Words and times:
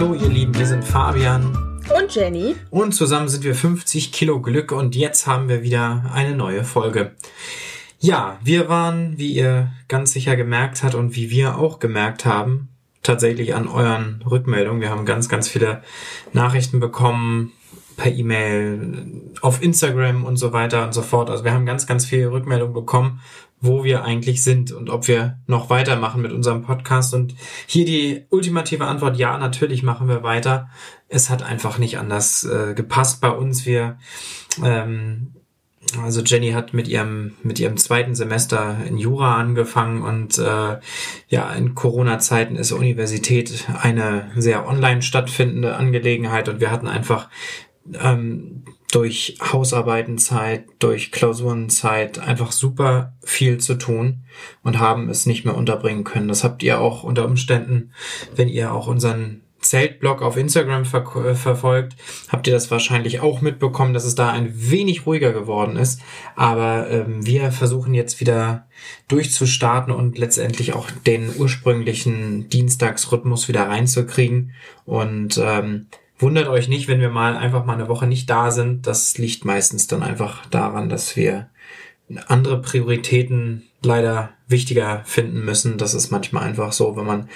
Hallo 0.00 0.14
ihr 0.14 0.30
Lieben, 0.30 0.54
wir 0.54 0.64
sind 0.64 0.82
Fabian 0.82 1.54
und 1.94 2.14
Jenny. 2.14 2.56
Und 2.70 2.92
zusammen 2.92 3.28
sind 3.28 3.44
wir 3.44 3.54
50 3.54 4.12
Kilo 4.12 4.40
Glück 4.40 4.72
und 4.72 4.96
jetzt 4.96 5.26
haben 5.26 5.50
wir 5.50 5.62
wieder 5.62 6.10
eine 6.14 6.34
neue 6.34 6.64
Folge. 6.64 7.14
Ja, 7.98 8.38
wir 8.42 8.70
waren, 8.70 9.18
wie 9.18 9.34
ihr 9.34 9.72
ganz 9.88 10.14
sicher 10.14 10.36
gemerkt 10.36 10.82
habt 10.82 10.94
und 10.94 11.16
wie 11.16 11.28
wir 11.28 11.58
auch 11.58 11.80
gemerkt 11.80 12.24
haben, 12.24 12.70
tatsächlich 13.02 13.54
an 13.54 13.68
euren 13.68 14.22
Rückmeldungen. 14.22 14.80
Wir 14.80 14.88
haben 14.88 15.04
ganz, 15.04 15.28
ganz 15.28 15.48
viele 15.48 15.82
Nachrichten 16.32 16.80
bekommen 16.80 17.52
per 17.96 18.12
E-Mail, 18.12 19.30
auf 19.42 19.62
Instagram 19.62 20.24
und 20.24 20.36
so 20.36 20.52
weiter 20.52 20.84
und 20.84 20.94
so 20.94 21.02
fort. 21.02 21.30
Also 21.30 21.44
wir 21.44 21.52
haben 21.52 21.66
ganz, 21.66 21.86
ganz 21.86 22.06
viele 22.06 22.30
Rückmeldungen 22.30 22.72
bekommen, 22.72 23.20
wo 23.60 23.84
wir 23.84 24.04
eigentlich 24.04 24.42
sind 24.42 24.72
und 24.72 24.88
ob 24.88 25.06
wir 25.06 25.38
noch 25.46 25.68
weitermachen 25.68 26.22
mit 26.22 26.32
unserem 26.32 26.62
Podcast. 26.62 27.12
Und 27.12 27.34
hier 27.66 27.84
die 27.84 28.24
ultimative 28.30 28.86
Antwort, 28.86 29.18
ja, 29.18 29.36
natürlich 29.36 29.82
machen 29.82 30.08
wir 30.08 30.22
weiter. 30.22 30.70
Es 31.08 31.28
hat 31.28 31.42
einfach 31.42 31.76
nicht 31.76 31.98
anders 31.98 32.44
äh, 32.44 32.72
gepasst 32.74 33.20
bei 33.20 33.30
uns. 33.30 33.66
Wir 33.66 33.98
ähm, 34.64 35.34
also 36.02 36.20
Jenny 36.20 36.52
hat 36.52 36.74
mit 36.74 36.88
ihrem 36.88 37.36
mit 37.42 37.58
ihrem 37.58 37.76
zweiten 37.76 38.14
Semester 38.14 38.76
in 38.86 38.98
Jura 38.98 39.36
angefangen 39.36 40.02
und 40.02 40.38
äh, 40.38 40.78
ja 41.28 41.52
in 41.54 41.74
Corona-Zeiten 41.74 42.56
ist 42.56 42.72
Universität 42.72 43.66
eine 43.80 44.30
sehr 44.36 44.68
online 44.68 45.02
stattfindende 45.02 45.76
Angelegenheit 45.76 46.48
und 46.48 46.60
wir 46.60 46.70
hatten 46.70 46.86
einfach 46.86 47.28
ähm, 47.94 48.64
durch 48.92 49.38
Hausarbeitenzeit, 49.40 50.64
durch 50.80 51.12
Klausurenzeit 51.12 52.18
einfach 52.18 52.52
super 52.52 53.14
viel 53.22 53.58
zu 53.58 53.74
tun 53.74 54.24
und 54.62 54.78
haben 54.78 55.08
es 55.08 55.26
nicht 55.26 55.44
mehr 55.44 55.56
unterbringen 55.56 56.04
können. 56.04 56.28
Das 56.28 56.42
habt 56.42 56.62
ihr 56.62 56.80
auch 56.80 57.04
unter 57.04 57.24
Umständen, 57.24 57.92
wenn 58.34 58.48
ihr 58.48 58.72
auch 58.72 58.88
unseren 58.88 59.42
Zeltblog 59.60 60.22
auf 60.22 60.36
Instagram 60.36 60.84
ver 60.84 61.04
äh, 61.16 61.34
verfolgt, 61.34 61.96
habt 62.28 62.46
ihr 62.46 62.52
das 62.52 62.70
wahrscheinlich 62.70 63.20
auch 63.20 63.40
mitbekommen, 63.42 63.92
dass 63.92 64.04
es 64.04 64.14
da 64.14 64.30
ein 64.30 64.50
wenig 64.54 65.06
ruhiger 65.06 65.32
geworden 65.32 65.76
ist. 65.76 66.00
Aber 66.34 66.88
ähm, 66.90 67.26
wir 67.26 67.52
versuchen 67.52 67.94
jetzt 67.94 68.20
wieder 68.20 68.66
durchzustarten 69.08 69.92
und 69.92 70.18
letztendlich 70.18 70.72
auch 70.72 70.90
den 71.06 71.30
ursprünglichen 71.36 72.48
Dienstagsrhythmus 72.48 73.48
wieder 73.48 73.68
reinzukriegen. 73.68 74.52
Und 74.86 75.38
ähm, 75.42 75.86
wundert 76.18 76.48
euch 76.48 76.68
nicht, 76.68 76.88
wenn 76.88 77.00
wir 77.00 77.10
mal 77.10 77.36
einfach 77.36 77.64
mal 77.64 77.74
eine 77.74 77.88
Woche 77.88 78.06
nicht 78.06 78.30
da 78.30 78.50
sind. 78.50 78.86
Das 78.86 79.18
liegt 79.18 79.44
meistens 79.44 79.86
dann 79.86 80.02
einfach 80.02 80.46
daran, 80.46 80.88
dass 80.88 81.16
wir 81.16 81.49
andere 82.26 82.60
Prioritäten 82.60 83.64
leider 83.82 84.30
wichtiger 84.48 85.02
finden 85.04 85.44
müssen. 85.44 85.78
Das 85.78 85.94
ist 85.94 86.10
manchmal 86.10 86.44
einfach 86.44 86.72
so, 86.72 86.96
wenn 86.96 87.06
man 87.06 87.28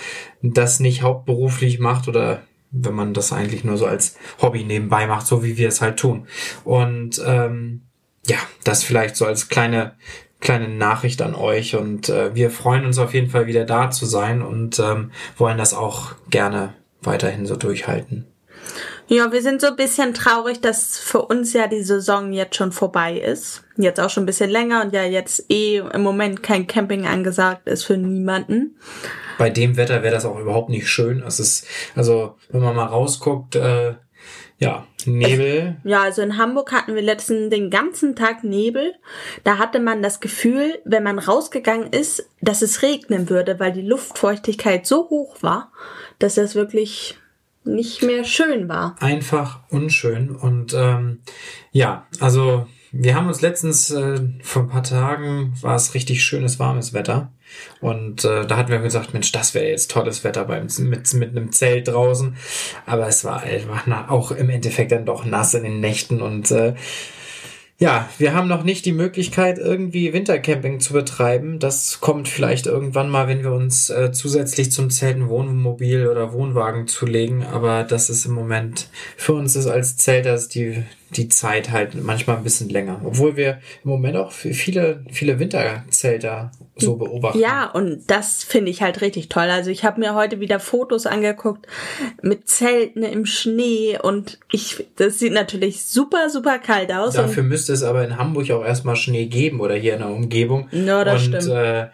das 0.42 0.80
nicht 0.80 1.02
hauptberuflich 1.02 1.78
macht 1.78 2.08
oder 2.08 2.42
wenn 2.70 2.94
man 2.94 3.14
das 3.14 3.32
eigentlich 3.32 3.64
nur 3.64 3.76
so 3.76 3.86
als 3.86 4.16
Hobby 4.42 4.64
nebenbei 4.64 5.06
macht, 5.06 5.26
so 5.26 5.44
wie 5.44 5.56
wir 5.56 5.68
es 5.68 5.80
halt 5.80 5.98
tun. 5.98 6.26
Und 6.64 7.22
ähm, 7.24 7.82
ja, 8.26 8.38
das 8.64 8.82
vielleicht 8.82 9.16
so 9.16 9.26
als 9.26 9.48
kleine 9.48 9.94
kleine 10.44 10.68
Nachricht 10.68 11.22
an 11.22 11.34
euch 11.34 11.74
und 11.74 12.10
äh, 12.10 12.34
wir 12.34 12.50
freuen 12.50 12.84
uns 12.84 12.98
auf 12.98 13.14
jeden 13.14 13.30
Fall 13.30 13.46
wieder 13.46 13.64
da 13.64 13.90
zu 13.90 14.04
sein 14.04 14.42
und 14.42 14.78
ähm, 14.78 15.10
wollen 15.38 15.56
das 15.56 15.72
auch 15.72 16.14
gerne 16.28 16.74
weiterhin 17.00 17.46
so 17.46 17.56
durchhalten. 17.56 18.26
Ja, 19.06 19.30
wir 19.32 19.42
sind 19.42 19.60
so 19.60 19.68
ein 19.68 19.76
bisschen 19.76 20.14
traurig, 20.14 20.60
dass 20.60 20.98
für 20.98 21.22
uns 21.22 21.52
ja 21.52 21.66
die 21.66 21.82
Saison 21.82 22.32
jetzt 22.32 22.56
schon 22.56 22.72
vorbei 22.72 23.18
ist. 23.18 23.62
Jetzt 23.76 24.00
auch 24.00 24.08
schon 24.08 24.22
ein 24.22 24.26
bisschen 24.26 24.50
länger 24.50 24.82
und 24.82 24.94
ja 24.94 25.04
jetzt 25.04 25.50
eh 25.50 25.78
im 25.78 26.02
Moment 26.02 26.42
kein 26.42 26.66
Camping 26.66 27.06
angesagt 27.06 27.68
ist 27.68 27.84
für 27.84 27.98
niemanden. 27.98 28.76
Bei 29.36 29.50
dem 29.50 29.76
Wetter 29.76 30.02
wäre 30.02 30.14
das 30.14 30.24
auch 30.24 30.38
überhaupt 30.38 30.70
nicht 30.70 30.88
schön. 30.88 31.22
Es 31.26 31.38
ist, 31.38 31.66
also 31.94 32.36
wenn 32.48 32.62
man 32.62 32.76
mal 32.76 32.86
rausguckt, 32.86 33.56
äh, 33.56 33.94
ja, 34.58 34.86
Nebel. 35.04 35.76
Ja, 35.84 36.02
also 36.02 36.22
in 36.22 36.38
Hamburg 36.38 36.72
hatten 36.72 36.94
wir 36.94 37.02
letzten 37.02 37.50
den 37.50 37.70
ganzen 37.70 38.16
Tag 38.16 38.44
Nebel. 38.44 38.94
Da 39.42 39.58
hatte 39.58 39.80
man 39.80 40.00
das 40.00 40.20
Gefühl, 40.20 40.78
wenn 40.84 41.02
man 41.02 41.18
rausgegangen 41.18 41.92
ist, 41.92 42.30
dass 42.40 42.62
es 42.62 42.80
regnen 42.80 43.28
würde, 43.28 43.58
weil 43.60 43.72
die 43.72 43.82
Luftfeuchtigkeit 43.82 44.86
so 44.86 45.10
hoch 45.10 45.42
war, 45.42 45.72
dass 46.18 46.36
das 46.36 46.54
wirklich 46.54 47.18
nicht 47.64 48.02
mehr 48.02 48.24
schön 48.24 48.68
war. 48.68 48.96
Einfach 49.00 49.60
unschön. 49.70 50.30
Und 50.30 50.74
ähm, 50.74 51.20
ja, 51.72 52.06
also 52.20 52.66
wir 52.92 53.16
haben 53.16 53.26
uns 53.26 53.40
letztens 53.40 53.90
äh, 53.90 54.20
vor 54.42 54.62
ein 54.62 54.68
paar 54.68 54.84
Tagen 54.84 55.54
war 55.60 55.74
es 55.74 55.94
richtig 55.94 56.22
schönes 56.22 56.58
warmes 56.60 56.92
Wetter 56.92 57.32
und 57.80 58.24
äh, 58.24 58.46
da 58.46 58.56
hatten 58.56 58.70
wir 58.70 58.78
gesagt, 58.78 59.12
Mensch, 59.12 59.32
das 59.32 59.54
wäre 59.54 59.66
jetzt 59.66 59.90
tolles 59.90 60.24
Wetter 60.24 60.44
beim 60.44 60.68
mit 60.78 61.12
mit 61.14 61.30
einem 61.30 61.52
Zelt 61.52 61.88
draußen, 61.88 62.36
aber 62.86 63.08
es 63.08 63.24
war, 63.24 63.42
war 63.66 64.10
auch 64.10 64.30
im 64.30 64.48
Endeffekt 64.48 64.92
dann 64.92 65.06
doch 65.06 65.24
nass 65.24 65.54
in 65.54 65.64
den 65.64 65.80
Nächten 65.80 66.22
und 66.22 66.50
äh, 66.50 66.74
ja, 67.84 68.08
wir 68.16 68.32
haben 68.32 68.48
noch 68.48 68.64
nicht 68.64 68.86
die 68.86 68.92
Möglichkeit, 68.92 69.58
irgendwie 69.58 70.14
Wintercamping 70.14 70.80
zu 70.80 70.94
betreiben. 70.94 71.58
Das 71.58 72.00
kommt 72.00 72.28
vielleicht 72.28 72.64
irgendwann 72.64 73.10
mal, 73.10 73.28
wenn 73.28 73.42
wir 73.42 73.52
uns 73.52 73.90
äh, 73.90 74.10
zusätzlich 74.10 74.72
zum 74.72 74.88
Zelten 74.88 75.28
Wohnmobil 75.28 76.06
oder 76.06 76.32
Wohnwagen 76.32 76.88
zulegen. 76.88 77.44
Aber 77.44 77.84
das 77.84 78.08
ist 78.08 78.24
im 78.24 78.32
Moment 78.32 78.88
für 79.18 79.34
uns 79.34 79.54
ist 79.54 79.66
als 79.66 79.98
Zelters 79.98 80.48
die 80.48 80.82
die 81.16 81.28
Zeit 81.28 81.70
halt 81.70 81.94
manchmal 82.02 82.36
ein 82.36 82.44
bisschen 82.44 82.68
länger. 82.68 83.00
Obwohl 83.04 83.36
wir 83.36 83.60
im 83.84 83.90
Moment 83.90 84.16
auch 84.16 84.32
viele, 84.32 85.04
viele 85.10 85.38
Winterzelter 85.38 86.50
so 86.76 86.96
beobachten. 86.96 87.38
Ja, 87.38 87.70
und 87.70 88.02
das 88.08 88.42
finde 88.42 88.70
ich 88.70 88.82
halt 88.82 89.00
richtig 89.00 89.28
toll. 89.28 89.44
Also 89.44 89.70
ich 89.70 89.84
habe 89.84 90.00
mir 90.00 90.14
heute 90.14 90.40
wieder 90.40 90.58
Fotos 90.58 91.06
angeguckt 91.06 91.66
mit 92.22 92.48
Zelten 92.48 93.02
im 93.02 93.26
Schnee 93.26 93.98
und 94.00 94.38
ich, 94.50 94.86
das 94.96 95.18
sieht 95.18 95.32
natürlich 95.32 95.86
super, 95.86 96.30
super 96.30 96.58
kalt 96.58 96.92
aus. 96.92 97.14
Dafür 97.14 97.44
müsste 97.44 97.72
es 97.72 97.82
aber 97.82 98.04
in 98.04 98.16
Hamburg 98.16 98.50
auch 98.50 98.64
erstmal 98.64 98.96
Schnee 98.96 99.26
geben 99.26 99.60
oder 99.60 99.74
hier 99.74 99.94
in 99.94 100.00
der 100.00 100.10
Umgebung. 100.10 100.68
Ja, 100.72 101.04
das 101.04 101.26
und, 101.26 101.42
stimmt. 101.42 101.56
Äh, 101.56 101.86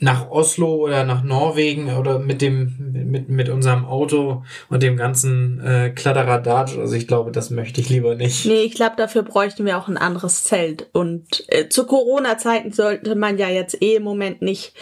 nach 0.00 0.30
Oslo 0.30 0.76
oder 0.76 1.04
nach 1.04 1.22
Norwegen 1.22 1.94
oder 1.94 2.18
mit 2.18 2.40
dem 2.40 2.92
mit 3.10 3.28
mit 3.28 3.50
unserem 3.50 3.84
Auto 3.84 4.42
und 4.70 4.82
dem 4.82 4.96
ganzen 4.96 5.60
äh, 5.60 5.90
Kladderadatsch. 5.90 6.78
Also 6.78 6.94
ich 6.94 7.06
glaube, 7.06 7.30
das 7.32 7.50
möchte 7.50 7.80
ich 7.82 7.90
lieber 7.90 8.14
nicht. 8.14 8.46
Nee, 8.46 8.62
ich 8.62 8.74
glaube, 8.74 8.96
dafür 8.96 9.22
bräuchten 9.22 9.66
wir 9.66 9.76
auch 9.76 9.88
ein 9.88 9.98
anderes 9.98 10.44
Zelt. 10.44 10.88
Und 10.92 11.44
äh, 11.48 11.68
zu 11.68 11.86
Corona-Zeiten 11.86 12.72
sollte 12.72 13.14
man 13.14 13.36
ja 13.36 13.48
jetzt 13.48 13.80
eh 13.82 13.96
im 13.96 14.02
Moment 14.02 14.40
nicht 14.40 14.72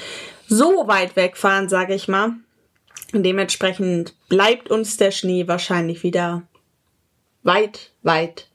so 0.46 0.86
weit 0.86 1.16
wegfahren, 1.16 1.68
sage 1.68 1.94
ich 1.94 2.06
mal. 2.06 2.34
Dementsprechend 3.12 4.14
bleibt 4.28 4.70
uns 4.70 4.98
der 4.98 5.10
Schnee 5.10 5.48
wahrscheinlich 5.48 6.02
wieder 6.04 6.42
weit, 7.42 7.90
weit 8.02 8.48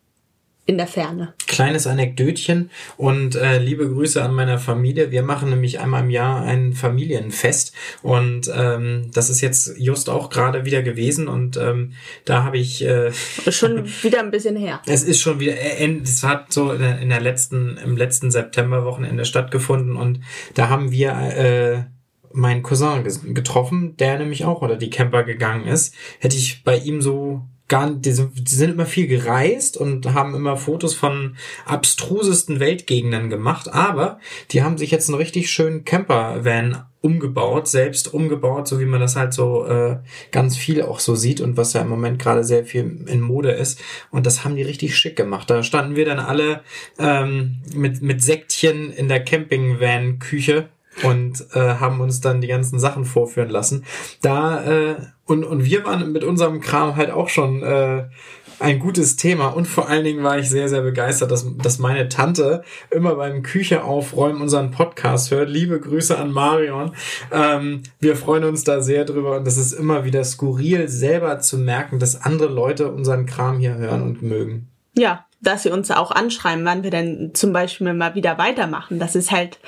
in 0.66 0.78
der 0.78 0.88
Ferne. 0.88 1.34
Kleines 1.48 1.88
Anekdötchen 1.88 2.70
und 2.96 3.36
äh, 3.36 3.60
liebe 3.60 3.90
Grüße 3.90 4.24
an 4.24 4.34
meiner 4.34 4.58
Familie. 4.58 5.12
Wir 5.12 5.22
machen 5.22 5.50
nämlich 5.50 5.80
einmal 5.80 6.04
im 6.04 6.10
Jahr 6.10 6.44
ein 6.44 6.74
Familienfest 6.74 7.74
und 8.02 8.50
ähm, 8.56 9.12
das 9.14 9.30
ist 9.30 9.42
jetzt 9.42 9.78
just 9.78 10.10
auch 10.10 10.30
gerade 10.30 10.64
wieder 10.64 10.82
gewesen 10.82 11.28
und 11.28 11.58
ähm, 11.58 11.94
da 12.24 12.44
habe 12.44 12.58
ich 12.58 12.84
äh, 12.86 13.12
schon 13.12 13.86
wieder 14.04 14.20
ein 14.20 14.32
bisschen 14.32 14.56
her. 14.56 14.82
Es 14.86 15.04
ist 15.04 15.20
schon 15.20 15.42
wieder, 15.42 15.54
äh, 15.54 16.00
es 16.02 16.24
hat 16.24 16.54
so 16.54 16.72
in 16.72 17.10
der 17.10 17.22
letzten 17.22 17.78
im 17.78 17.98
letzten 17.98 18.32
Septemberwochenende 18.32 19.26
stattgefunden 19.26 19.98
und 19.98 20.22
da 20.54 20.70
haben 20.70 20.92
wir 20.92 21.12
äh, 21.12 21.84
meinen 22.32 22.64
Cousin 22.64 23.04
getroffen, 23.34 23.96
der 23.98 24.18
nämlich 24.18 24.46
auch 24.46 24.62
unter 24.62 24.78
die 24.78 24.90
Camper 24.90 25.24
gegangen 25.24 25.68
ist. 25.68 25.94
Hätte 26.20 26.38
ich 26.38 26.64
bei 26.64 26.78
ihm 26.78 27.02
so 27.02 27.44
gar, 27.68 27.90
die 27.90 28.12
sind, 28.12 28.50
die 28.50 28.56
sind 28.56 28.72
immer 28.72 28.86
viel 28.86 29.08
gereist 29.08 29.78
und 29.78 30.14
haben 30.14 30.36
immer 30.36 30.58
Fotos 30.58 30.94
von 30.94 31.36
abstrusesten 31.66 32.60
Weltgegenden 32.60 33.30
gemacht, 33.30 33.74
aber 33.74 34.20
die 34.52 34.64
haben 34.64 34.78
sich 34.78 34.92
jetzt 34.92 35.10
einen 35.10 35.18
richtig 35.18 35.50
schönen 35.50 35.86
Camper-Van 35.86 36.84
umgebaut, 37.04 37.68
selbst 37.68 38.14
umgebaut, 38.14 38.68
so 38.68 38.80
wie 38.80 38.86
man 38.86 39.02
das 39.02 39.18
halt 39.18 39.34
so 39.34 39.66
äh, 39.66 39.98
ganz 40.32 40.56
viel 40.56 40.82
auch 40.82 41.02
so 41.02 41.16
sieht 41.16 41.42
und 41.42 41.58
was 41.58 41.74
ja 41.74 41.82
im 41.82 41.90
Moment 41.90 42.18
gerade 42.18 42.46
sehr 42.46 42.64
viel 42.64 43.04
in 43.08 43.20
Mode 43.20 43.52
ist. 43.52 43.82
Und 44.10 44.26
das 44.26 44.46
haben 44.46 44.56
die 44.56 44.62
richtig 44.64 44.98
schick 44.98 45.18
gemacht. 45.18 45.50
Da 45.50 45.64
standen 45.64 45.98
wir 45.98 46.06
dann 46.06 46.20
alle 46.20 46.62
ähm, 46.98 47.58
mit, 47.76 48.02
mit 48.02 48.24
Sektchen 48.24 48.90
in 48.90 49.10
der 49.10 49.22
Camping-Van-Küche 49.22 50.70
und 51.04 51.46
äh, 51.54 51.60
haben 51.60 52.00
uns 52.02 52.22
dann 52.22 52.42
die 52.42 52.48
ganzen 52.48 52.80
Sachen 52.80 53.06
vorführen 53.06 53.50
lassen. 53.50 53.86
Da 54.22 54.64
äh, 54.64 54.96
und 55.26 55.44
und 55.44 55.66
wir 55.66 55.86
waren 55.86 56.12
mit 56.12 56.24
unserem 56.24 56.60
Kram 56.62 56.96
halt 56.96 57.10
auch 57.10 57.30
schon 57.30 57.64
äh, 57.64 58.06
ein 58.60 58.80
gutes 58.80 59.16
Thema 59.16 59.48
und 59.48 59.68
vor 59.68 59.90
allen 59.90 60.04
Dingen 60.04 60.24
war 60.24 60.38
ich 60.38 60.50
sehr 60.50 60.70
sehr 60.70 60.82
begeistert, 60.82 61.32
dass 61.32 61.46
dass 61.58 61.80
meine 61.80 62.10
Tante 62.10 62.64
immer 62.92 63.16
beim 63.16 63.42
Küche 63.42 63.84
aufräumen 63.84 64.42
unseren 64.42 64.72
Podcast 64.72 65.32
hört. 65.32 65.50
Liebe 65.50 65.80
Grüße 65.80 66.18
an 66.18 66.32
Marion. 66.32 66.94
Ähm, 67.32 67.84
wir 68.00 68.16
freuen 68.16 68.44
uns 68.44 68.64
da 68.64 68.82
sehr 68.82 69.06
drüber 69.06 69.38
und 69.38 69.48
das 69.48 69.58
ist 69.58 69.74
immer 69.74 70.06
wieder 70.06 70.24
skurril 70.24 70.88
selber 70.88 71.40
zu 71.40 71.58
merken, 71.58 72.00
dass 72.00 72.22
andere 72.22 72.54
Leute 72.54 72.92
unseren 72.92 73.26
Kram 73.26 73.60
hier 73.60 73.76
hören 73.76 74.02
und 74.04 74.22
mögen. 74.22 74.68
Ja, 74.96 75.26
dass 75.44 75.64
sie 75.64 75.70
uns 75.70 75.92
auch 75.92 76.12
anschreiben, 76.12 76.66
wann 76.66 76.84
wir 76.84 76.92
denn 76.92 77.32
zum 77.34 77.54
Beispiel 77.54 77.94
mal 77.94 78.16
wieder 78.16 78.38
weitermachen. 78.38 79.00
Das 79.00 79.16
ist 79.16 79.32
halt 79.32 79.60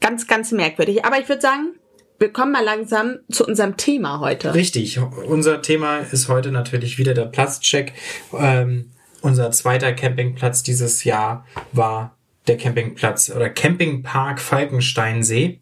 ganz, 0.00 0.26
ganz 0.26 0.52
merkwürdig. 0.52 1.04
Aber 1.04 1.18
ich 1.18 1.28
würde 1.28 1.42
sagen, 1.42 1.74
wir 2.18 2.32
kommen 2.32 2.52
mal 2.52 2.64
langsam 2.64 3.18
zu 3.30 3.44
unserem 3.44 3.76
Thema 3.76 4.20
heute. 4.20 4.54
Richtig. 4.54 4.98
Unser 5.26 5.62
Thema 5.62 5.98
ist 5.98 6.28
heute 6.28 6.52
natürlich 6.52 6.96
wieder 6.98 7.12
der 7.14 7.26
Platzcheck. 7.26 7.92
Ähm, 8.38 8.90
unser 9.20 9.50
zweiter 9.50 9.92
Campingplatz 9.92 10.62
dieses 10.62 11.04
Jahr 11.04 11.44
war 11.72 12.16
der 12.46 12.56
Campingplatz 12.56 13.30
oder 13.34 13.48
Campingpark 13.48 14.40
Falkensteinsee. 14.40 15.60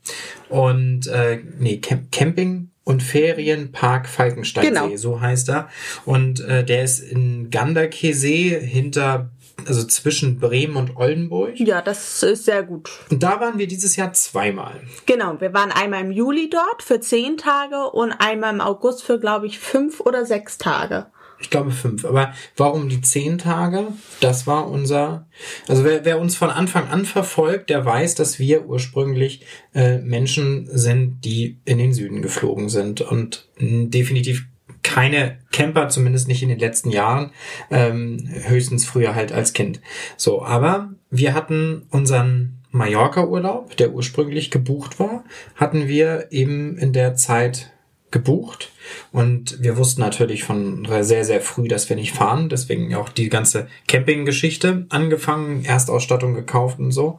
Und 0.48 1.06
äh, 1.06 1.38
nee, 1.58 1.78
Camp 1.78 2.10
Camping 2.12 2.69
und 2.84 3.02
Ferienpark 3.02 4.08
Falkensteinsee, 4.08 4.70
Genau. 4.70 4.96
so 4.96 5.20
heißt 5.20 5.48
er. 5.48 5.69
Und 6.04 6.40
äh, 6.40 6.64
der 6.64 6.82
ist 6.82 6.98
in 6.98 7.50
Ganderkesee 7.50 8.58
hinter, 8.60 9.30
also 9.66 9.84
zwischen 9.84 10.38
Bremen 10.38 10.76
und 10.76 10.96
Oldenburg. 10.96 11.58
Ja, 11.58 11.82
das 11.82 12.22
ist 12.22 12.44
sehr 12.44 12.62
gut. 12.62 12.90
Und 13.10 13.22
da 13.22 13.40
waren 13.40 13.58
wir 13.58 13.66
dieses 13.66 13.96
Jahr 13.96 14.12
zweimal. 14.12 14.81
Genau, 15.06 15.40
wir 15.40 15.52
waren 15.54 15.70
einmal 15.70 16.02
im 16.02 16.12
Juli 16.12 16.50
dort 16.50 16.82
für 16.82 17.00
zehn 17.00 17.37
Tage 17.37 17.90
und 17.90 18.12
einmal 18.12 18.52
im 18.54 18.60
August 18.60 19.02
für, 19.02 19.19
glaube 19.19 19.46
ich, 19.46 19.58
fünf 19.58 20.00
oder 20.00 20.26
sechs 20.26 20.58
Tage. 20.58 21.06
Ich 21.43 21.50
glaube 21.50 21.72
fünf. 21.72 22.04
Aber 22.04 22.32
warum 22.56 22.88
die 22.88 23.00
zehn 23.00 23.37
Tage? 23.37 23.88
Das 24.20 24.46
war 24.46 24.70
unser. 24.70 25.26
Also 25.66 25.84
wer, 25.84 26.05
wer 26.05 26.20
uns 26.20 26.37
von 26.37 26.50
Anfang 26.50 26.88
an 26.88 27.05
verfolgt, 27.05 27.69
der 27.69 27.84
weiß, 27.84 28.14
dass 28.14 28.38
wir 28.38 28.66
ursprünglich 28.66 29.44
äh, 29.75 29.98
Menschen 29.98 30.69
sind, 30.70 31.25
die 31.25 31.58
in 31.64 31.78
den 31.78 31.93
Süden 31.93 32.22
geflogen 32.22 32.69
sind 32.69 33.00
und 33.00 33.48
mh, 33.58 33.88
definitiv 33.88 34.46
keine 34.82 35.38
Camper, 35.52 35.88
zumindest 35.88 36.29
nicht 36.29 36.43
in 36.43 36.49
den 36.49 36.58
letzten 36.58 36.90
Jahren, 36.90 37.31
ähm, 37.70 38.29
höchstens 38.29 38.84
früher 38.84 39.14
halt 39.14 39.32
als 39.32 39.52
Kind. 39.52 39.81
So, 40.17 40.43
aber 40.44 40.90
wir 41.11 41.34
hatten 41.34 41.87
unseren 41.90 42.62
Mallorca-Urlaub, 42.70 43.76
der 43.76 43.93
ursprünglich 43.93 44.50
gebucht 44.50 44.99
war, 44.99 45.25
hatten 45.56 45.88
wir 45.88 46.29
eben 46.31 46.79
in 46.79 46.93
der 46.93 47.14
Zeit 47.14 47.73
gebucht 48.11 48.70
und 49.11 49.62
wir 49.62 49.76
wussten 49.76 50.00
natürlich 50.00 50.44
von 50.44 50.87
sehr, 51.00 51.25
sehr 51.25 51.40
früh, 51.40 51.67
dass 51.67 51.88
wir 51.88 51.96
nicht 51.96 52.12
fahren. 52.12 52.49
Deswegen 52.49 52.94
auch 52.94 53.08
die 53.08 53.29
ganze 53.29 53.69
Camping-Geschichte 53.88 54.87
angefangen, 54.90 55.64
Erstausstattung 55.64 56.34
gekauft 56.34 56.79
und 56.79 56.93
so. 56.93 57.19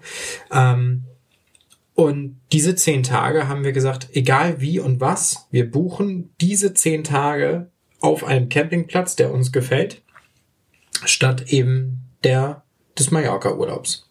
Ähm, 0.51 1.04
und 1.95 2.40
diese 2.51 2.75
zehn 2.75 3.04
Tage 3.04 3.48
haben 3.48 3.63
wir 3.63 3.72
gesagt, 3.72 4.10
egal 4.13 4.60
wie 4.60 4.80
und 4.80 5.00
was, 5.00 5.48
wir 5.51 5.69
buchen 5.69 6.34
diese 6.42 6.74
zehn 6.74 7.04
Tage 7.04 7.72
auf 8.00 8.24
einem 8.24 8.50
Campingplatz, 8.50 9.16
der 9.16 9.31
uns 9.31 9.51
gefällt, 9.51 10.01
statt 11.06 11.45
eben 11.48 12.00
der 12.24 12.63
des 12.98 13.12
Mallorca-Urlaubs. 13.12 14.10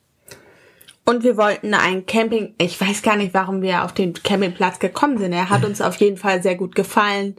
Und 1.04 1.24
wir 1.24 1.36
wollten 1.36 1.74
ein 1.74 2.06
Camping, 2.06 2.54
ich 2.58 2.80
weiß 2.80 3.02
gar 3.02 3.16
nicht, 3.16 3.34
warum 3.34 3.60
wir 3.60 3.84
auf 3.84 3.92
den 3.92 4.12
Campingplatz 4.14 4.78
gekommen 4.78 5.18
sind. 5.18 5.32
Er 5.32 5.50
hat 5.50 5.64
uns 5.64 5.80
auf 5.80 5.96
jeden 5.96 6.16
Fall 6.16 6.42
sehr 6.42 6.54
gut 6.54 6.76
gefallen. 6.76 7.34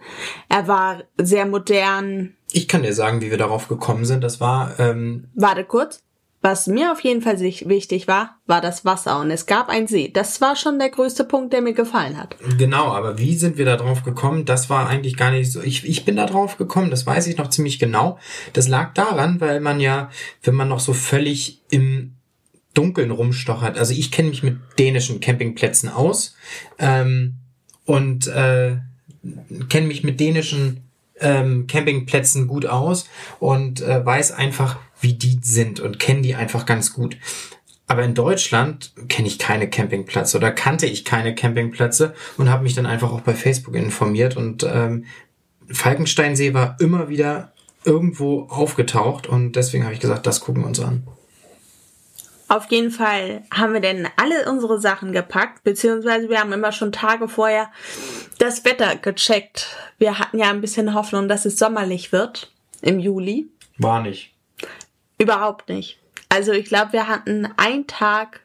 Er 0.49 0.67
war 0.67 1.03
sehr 1.17 1.45
modern. 1.45 2.35
Ich 2.51 2.67
kann 2.67 2.83
dir 2.83 2.93
sagen, 2.93 3.21
wie 3.21 3.31
wir 3.31 3.37
darauf 3.37 3.69
gekommen 3.69 4.03
sind. 4.03 4.21
Das 4.21 4.41
war 4.41 4.77
ähm, 4.79 5.29
Warte 5.33 5.63
kurz. 5.63 6.03
Was 6.45 6.67
mir 6.67 6.91
auf 6.91 6.99
jeden 6.99 7.21
Fall 7.21 7.39
wichtig 7.39 8.09
war, 8.09 8.37
war 8.47 8.59
das 8.59 8.83
Wasser 8.83 9.17
und 9.21 9.31
es 9.31 9.45
gab 9.45 9.69
einen 9.69 9.87
See. 9.87 10.11
Das 10.13 10.41
war 10.41 10.57
schon 10.57 10.77
der 10.77 10.89
größte 10.89 11.23
Punkt, 11.23 11.53
der 11.53 11.61
mir 11.61 11.71
gefallen 11.71 12.17
hat. 12.17 12.35
Genau, 12.57 12.87
aber 12.91 13.17
wie 13.17 13.33
sind 13.35 13.57
wir 13.57 13.63
da 13.63 13.77
drauf 13.77 14.03
gekommen? 14.03 14.43
Das 14.43 14.69
war 14.69 14.89
eigentlich 14.89 15.15
gar 15.15 15.31
nicht 15.31 15.49
so. 15.49 15.61
Ich, 15.61 15.85
ich 15.87 16.03
bin 16.03 16.17
da 16.17 16.25
drauf 16.25 16.57
gekommen, 16.57 16.91
das 16.91 17.07
weiß 17.07 17.27
ich 17.27 17.37
noch 17.37 17.49
ziemlich 17.49 17.79
genau. 17.79 18.19
Das 18.51 18.67
lag 18.67 18.93
daran, 18.93 19.39
weil 19.39 19.61
man 19.61 19.79
ja, 19.79 20.09
wenn 20.43 20.53
man 20.53 20.67
noch 20.67 20.81
so 20.81 20.91
völlig 20.91 21.61
im 21.69 22.15
Dunkeln 22.73 23.11
rumstochert, 23.11 23.77
also 23.77 23.93
ich 23.93 24.11
kenne 24.11 24.27
mich 24.27 24.43
mit 24.43 24.57
dänischen 24.77 25.21
Campingplätzen 25.21 25.87
aus 25.87 26.35
ähm, 26.77 27.35
und 27.85 28.27
äh, 28.27 28.79
kenne 29.69 29.87
mich 29.87 30.03
mit 30.03 30.19
dänischen 30.19 30.83
ähm, 31.21 31.67
Campingplätzen 31.67 32.47
gut 32.47 32.65
aus 32.65 33.07
und 33.39 33.79
äh, 33.81 34.05
weiß 34.05 34.33
einfach, 34.33 34.77
wie 35.03 35.13
die 35.13 35.39
sind 35.41 35.79
und 35.79 35.99
kenne 35.99 36.21
die 36.21 36.35
einfach 36.35 36.65
ganz 36.65 36.93
gut. 36.93 37.17
Aber 37.87 38.03
in 38.03 38.15
Deutschland 38.15 38.93
kenne 39.09 39.27
ich 39.27 39.37
keine 39.37 39.69
Campingplätze 39.69 40.37
oder 40.37 40.51
kannte 40.51 40.85
ich 40.85 41.05
keine 41.05 41.35
Campingplätze 41.35 42.13
und 42.37 42.49
habe 42.49 42.63
mich 42.63 42.75
dann 42.75 42.85
einfach 42.85 43.11
auch 43.11 43.21
bei 43.21 43.33
Facebook 43.33 43.75
informiert 43.75 44.37
und 44.37 44.63
ähm, 44.63 45.05
Falkensteinsee 45.69 46.53
war 46.53 46.77
immer 46.79 47.09
wieder 47.09 47.51
irgendwo 47.83 48.43
aufgetaucht 48.43 49.27
und 49.27 49.55
deswegen 49.55 49.83
habe 49.83 49.93
ich 49.93 49.99
gesagt, 49.99 50.25
das 50.25 50.39
gucken 50.39 50.63
wir 50.63 50.67
uns 50.67 50.79
an. 50.79 51.03
Auf 52.47 52.69
jeden 52.69 52.91
Fall 52.91 53.43
haben 53.51 53.73
wir 53.73 53.79
denn 53.79 54.07
alle 54.15 54.49
unsere 54.49 54.79
Sachen 54.79 55.11
gepackt, 55.11 55.63
beziehungsweise 55.63 56.29
wir 56.29 56.39
haben 56.39 56.53
immer 56.53 56.71
schon 56.71 56.91
Tage 56.91 57.27
vorher 57.27 57.71
das 58.37 58.63
Wetter 58.63 58.95
gecheckt. 58.95 59.75
Wir 59.97 60.19
hatten 60.19 60.37
ja 60.39 60.49
ein 60.49 60.61
bisschen 60.61 60.93
Hoffnung, 60.93 61.27
dass 61.27 61.45
es 61.45 61.57
sommerlich 61.57 62.11
wird 62.11 62.51
im 62.81 62.99
Juli. 62.99 63.49
War 63.77 64.01
nicht. 64.01 64.32
Überhaupt 65.17 65.69
nicht. 65.69 65.99
Also 66.29 66.51
ich 66.51 66.65
glaube, 66.65 66.93
wir 66.93 67.07
hatten 67.07 67.47
einen 67.57 67.87
Tag 67.87 68.41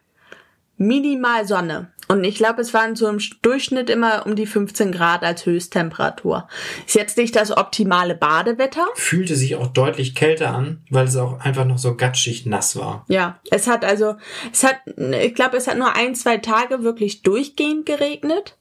minimal 0.76 1.46
Sonne. 1.46 1.92
Und 2.08 2.24
ich 2.24 2.36
glaube, 2.36 2.62
es 2.62 2.72
waren 2.72 2.96
so 2.96 3.06
im 3.06 3.18
Durchschnitt 3.42 3.90
immer 3.90 4.24
um 4.24 4.34
die 4.34 4.46
15 4.46 4.92
Grad 4.92 5.22
als 5.22 5.44
Höchsttemperatur. 5.44 6.48
Ist 6.86 6.94
jetzt 6.94 7.18
nicht 7.18 7.36
das 7.36 7.54
optimale 7.54 8.14
Badewetter. 8.14 8.86
Fühlte 8.94 9.36
sich 9.36 9.56
auch 9.56 9.66
deutlich 9.66 10.14
kälter 10.14 10.54
an, 10.54 10.80
weil 10.88 11.06
es 11.06 11.16
auch 11.16 11.40
einfach 11.40 11.66
noch 11.66 11.76
so 11.76 11.96
gatschig 11.96 12.46
nass 12.46 12.76
war. 12.76 13.04
Ja, 13.08 13.38
es 13.50 13.66
hat 13.66 13.84
also, 13.84 14.16
es 14.50 14.64
hat, 14.64 14.76
ich 14.96 15.34
glaube, 15.34 15.58
es 15.58 15.66
hat 15.66 15.76
nur 15.76 15.94
ein, 15.94 16.14
zwei 16.14 16.38
Tage 16.38 16.82
wirklich 16.82 17.22
durchgehend 17.22 17.84
geregnet. 17.84 18.56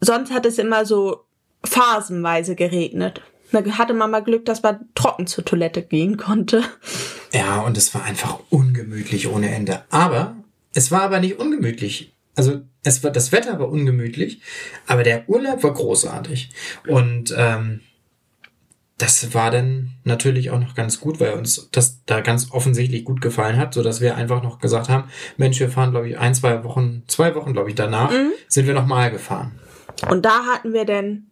Sonst 0.00 0.32
hat 0.32 0.46
es 0.46 0.58
immer 0.58 0.86
so 0.86 1.24
phasenweise 1.64 2.56
geregnet. 2.56 3.20
Da 3.52 3.64
hatte 3.78 3.94
man 3.94 4.10
mal 4.10 4.20
Glück, 4.20 4.44
dass 4.44 4.62
man 4.62 4.88
trocken 4.94 5.26
zur 5.26 5.44
Toilette 5.44 5.82
gehen 5.82 6.16
konnte. 6.16 6.62
Ja, 7.32 7.60
und 7.60 7.76
es 7.76 7.94
war 7.94 8.04
einfach 8.04 8.40
ungemütlich 8.50 9.28
ohne 9.28 9.54
Ende. 9.54 9.84
Aber 9.90 10.36
es 10.74 10.90
war 10.90 11.02
aber 11.02 11.20
nicht 11.20 11.38
ungemütlich. 11.38 12.12
Also 12.34 12.62
es 12.82 13.04
war 13.04 13.10
das 13.10 13.30
Wetter 13.30 13.58
war 13.58 13.68
ungemütlich, 13.68 14.40
aber 14.86 15.02
der 15.02 15.28
Urlaub 15.28 15.62
war 15.62 15.72
großartig. 15.72 16.50
Und 16.88 17.34
ähm, 17.36 17.80
das 18.98 19.34
war 19.34 19.50
dann 19.50 19.90
natürlich 20.04 20.50
auch 20.50 20.60
noch 20.60 20.74
ganz 20.74 21.00
gut, 21.00 21.20
weil 21.20 21.32
uns 21.32 21.68
das 21.72 22.04
da 22.06 22.20
ganz 22.20 22.52
offensichtlich 22.52 23.04
gut 23.04 23.20
gefallen 23.20 23.56
hat, 23.56 23.74
so 23.74 23.82
dass 23.82 24.00
wir 24.00 24.16
einfach 24.16 24.42
noch 24.42 24.60
gesagt 24.60 24.88
haben, 24.88 25.10
Mensch, 25.36 25.58
wir 25.58 25.70
fahren, 25.70 25.90
glaube 25.90 26.08
ich, 26.08 26.18
ein, 26.18 26.34
zwei 26.34 26.62
Wochen, 26.64 27.02
zwei 27.08 27.34
Wochen, 27.34 27.52
glaube 27.52 27.68
ich, 27.68 27.74
danach 27.74 28.12
sind 28.48 28.66
wir 28.66 28.74
noch 28.74 28.86
mal 28.86 29.10
gefahren. 29.10 29.58
Und 30.08 30.24
da 30.24 30.44
hatten 30.46 30.72
wir 30.72 30.84
dann 30.84 31.26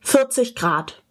40 0.00 0.54
Grad. 0.54 1.02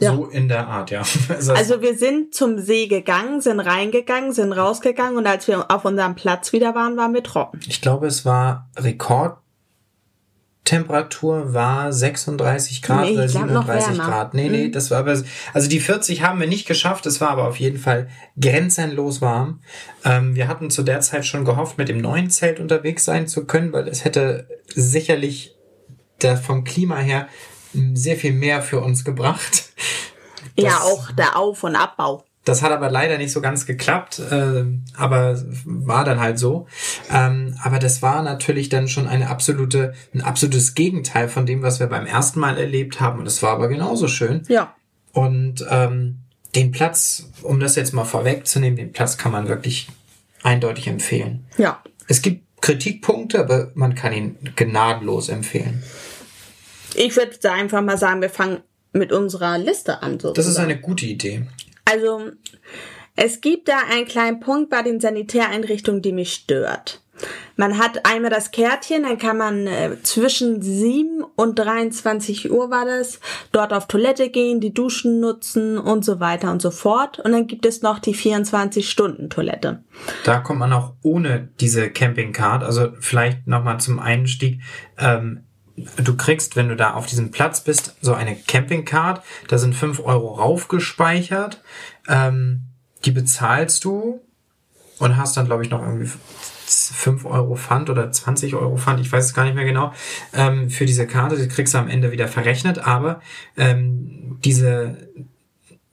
Ja. 0.00 0.14
So 0.14 0.26
in 0.26 0.48
der 0.48 0.66
Art, 0.66 0.90
ja. 0.90 1.02
Also, 1.28 1.52
Also 1.52 1.82
wir 1.82 1.96
sind 1.96 2.34
zum 2.34 2.58
See 2.58 2.86
gegangen, 2.86 3.40
sind 3.40 3.60
reingegangen, 3.60 4.32
sind 4.32 4.52
rausgegangen 4.52 5.16
und 5.18 5.26
als 5.26 5.46
wir 5.46 5.70
auf 5.70 5.84
unserem 5.84 6.14
Platz 6.14 6.52
wieder 6.52 6.74
waren, 6.74 6.96
waren 6.96 7.12
wir 7.14 7.22
trocken. 7.22 7.60
ich 7.68 7.80
glaube, 7.82 8.06
es 8.06 8.24
war 8.24 8.68
Rekordtemperatur 10.64 11.52
war 11.54 11.92
36 11.92 12.82
Grad 12.82 13.02
Nee, 13.04 13.10
ich 13.10 13.16
oder 13.18 13.26
glaub, 13.26 13.46
noch 13.50 13.66
37 13.66 13.98
wärmer. 13.98 14.10
Grad. 14.10 14.34
Nee, 14.34 14.48
nee, 14.48 14.68
das 14.70 14.90
war 14.90 14.98
aber, 15.00 15.22
also 15.52 15.68
die 15.68 15.80
40 15.80 16.22
haben 16.22 16.40
wir 16.40 16.46
nicht 16.46 16.66
geschafft, 16.66 17.06
es 17.06 17.20
war 17.20 17.30
aber 17.30 17.46
auf 17.48 17.56
jeden 17.60 17.78
Fall 17.78 18.08
grenzenlos 18.40 19.20
warm. 19.20 19.60
Ähm, 20.04 20.34
wir 20.34 20.48
hatten 20.48 20.70
zu 20.70 20.82
der 20.82 21.00
Zeit 21.00 21.26
schon 21.26 21.44
gehofft, 21.44 21.76
mit 21.78 21.88
dem 21.88 21.98
neuen 21.98 22.30
Zelt 22.30 22.60
unterwegs 22.60 23.04
sein 23.04 23.26
zu 23.28 23.44
können, 23.46 23.72
weil 23.72 23.86
es 23.88 24.04
hätte 24.04 24.46
sicherlich 24.74 25.56
der 26.22 26.36
vom 26.36 26.64
Klima 26.64 26.96
her 26.98 27.28
m, 27.74 27.96
sehr 27.96 28.16
viel 28.16 28.32
mehr 28.32 28.62
für 28.62 28.80
uns 28.80 29.04
gebracht. 29.04 29.69
Ja, 30.56 30.70
Das- 30.70 30.80
auch 30.82 31.10
der 31.12 31.36
Auf- 31.36 31.64
und 31.64 31.76
Abbau. 31.76 32.24
Das 32.46 32.62
hat 32.62 32.72
aber 32.72 32.90
leider 32.90 33.18
nicht 33.18 33.32
so 33.32 33.42
ganz 33.42 33.66
geklappt, 33.66 34.18
äh, 34.18 34.64
aber 34.96 35.38
war 35.64 36.04
dann 36.06 36.20
halt 36.20 36.38
so. 36.38 36.66
Ähm, 37.12 37.54
aber 37.62 37.78
das 37.78 38.00
war 38.00 38.22
natürlich 38.22 38.70
dann 38.70 38.88
schon 38.88 39.06
eine 39.06 39.28
absolute, 39.28 39.92
ein 40.14 40.22
absolutes 40.22 40.74
Gegenteil 40.74 41.28
von 41.28 41.44
dem, 41.44 41.62
was 41.62 41.80
wir 41.80 41.86
beim 41.86 42.06
ersten 42.06 42.40
Mal 42.40 42.56
erlebt 42.56 42.98
haben. 42.98 43.20
Und 43.20 43.26
es 43.26 43.42
war 43.42 43.50
aber 43.52 43.68
genauso 43.68 44.08
schön. 44.08 44.42
Ja. 44.48 44.74
Und 45.12 45.66
ähm, 45.68 46.20
den 46.54 46.72
Platz, 46.72 47.28
um 47.42 47.60
das 47.60 47.76
jetzt 47.76 47.92
mal 47.92 48.06
vorwegzunehmen, 48.06 48.76
den 48.76 48.92
Platz 48.92 49.18
kann 49.18 49.32
man 49.32 49.46
wirklich 49.46 49.88
eindeutig 50.42 50.86
empfehlen. 50.86 51.44
Ja. 51.58 51.82
Es 52.08 52.22
gibt 52.22 52.44
Kritikpunkte, 52.62 53.38
aber 53.40 53.70
man 53.74 53.94
kann 53.94 54.14
ihn 54.14 54.36
gnadenlos 54.56 55.28
empfehlen. 55.28 55.82
Ich 56.94 57.14
würde 57.16 57.36
da 57.40 57.52
einfach 57.52 57.82
mal 57.82 57.98
sagen, 57.98 58.22
wir 58.22 58.30
fangen 58.30 58.60
mit 58.92 59.12
unserer 59.12 59.58
Liste 59.58 60.02
an. 60.02 60.12
Sozusagen. 60.12 60.34
Das 60.34 60.46
ist 60.46 60.58
eine 60.58 60.80
gute 60.80 61.06
Idee. 61.06 61.46
Also, 61.84 62.30
es 63.16 63.40
gibt 63.40 63.68
da 63.68 63.78
einen 63.90 64.06
kleinen 64.06 64.40
Punkt 64.40 64.70
bei 64.70 64.82
den 64.82 65.00
Sanitäreinrichtungen, 65.00 66.02
die 66.02 66.12
mich 66.12 66.32
stört. 66.32 67.02
Man 67.56 67.78
hat 67.78 68.06
einmal 68.06 68.30
das 68.30 68.50
Kärtchen, 68.50 69.02
dann 69.02 69.18
kann 69.18 69.36
man 69.36 69.66
äh, 69.66 69.96
zwischen 70.02 70.62
7 70.62 71.22
und 71.36 71.58
23 71.58 72.50
Uhr 72.50 72.70
war 72.70 72.86
das, 72.86 73.20
dort 73.52 73.72
auf 73.72 73.86
Toilette 73.86 74.30
gehen, 74.30 74.60
die 74.60 74.72
Duschen 74.72 75.20
nutzen 75.20 75.78
und 75.78 76.04
so 76.04 76.20
weiter 76.20 76.50
und 76.50 76.62
so 76.62 76.70
fort. 76.70 77.18
Und 77.18 77.32
dann 77.32 77.46
gibt 77.46 77.66
es 77.66 77.82
noch 77.82 77.98
die 77.98 78.14
24-Stunden-Toilette. 78.14 79.84
Da 80.24 80.38
kommt 80.38 80.60
man 80.60 80.72
auch 80.72 80.94
ohne 81.02 81.50
diese 81.60 81.90
Campingcard, 81.90 82.62
also 82.62 82.92
vielleicht 83.00 83.46
nochmal 83.46 83.80
zum 83.80 83.98
Einstieg. 83.98 84.62
Ähm, 84.98 85.44
du 85.96 86.16
kriegst, 86.16 86.56
wenn 86.56 86.68
du 86.68 86.76
da 86.76 86.94
auf 86.94 87.06
diesem 87.06 87.30
Platz 87.30 87.62
bist, 87.62 87.96
so 88.00 88.14
eine 88.14 88.36
Campingcard. 88.36 89.22
Da 89.48 89.58
sind 89.58 89.74
5 89.74 90.00
Euro 90.00 90.34
raufgespeichert. 90.34 91.62
Ähm, 92.08 92.62
die 93.04 93.12
bezahlst 93.12 93.84
du 93.84 94.20
und 94.98 95.16
hast 95.16 95.36
dann, 95.36 95.46
glaube 95.46 95.64
ich, 95.64 95.70
noch 95.70 95.82
irgendwie 95.82 96.10
5 96.70 97.24
Euro 97.24 97.56
Pfand 97.56 97.90
oder 97.90 98.12
20 98.12 98.54
Euro 98.54 98.76
Pfand, 98.76 99.00
ich 99.00 99.10
weiß 99.10 99.24
es 99.24 99.34
gar 99.34 99.44
nicht 99.44 99.54
mehr 99.54 99.64
genau, 99.64 99.92
ähm, 100.32 100.70
für 100.70 100.86
diese 100.86 101.06
Karte. 101.06 101.36
Die 101.36 101.48
kriegst 101.48 101.74
du 101.74 101.78
am 101.78 101.88
Ende 101.88 102.12
wieder 102.12 102.28
verrechnet, 102.28 102.78
aber 102.78 103.20
ähm, 103.56 104.38
diese, 104.44 105.08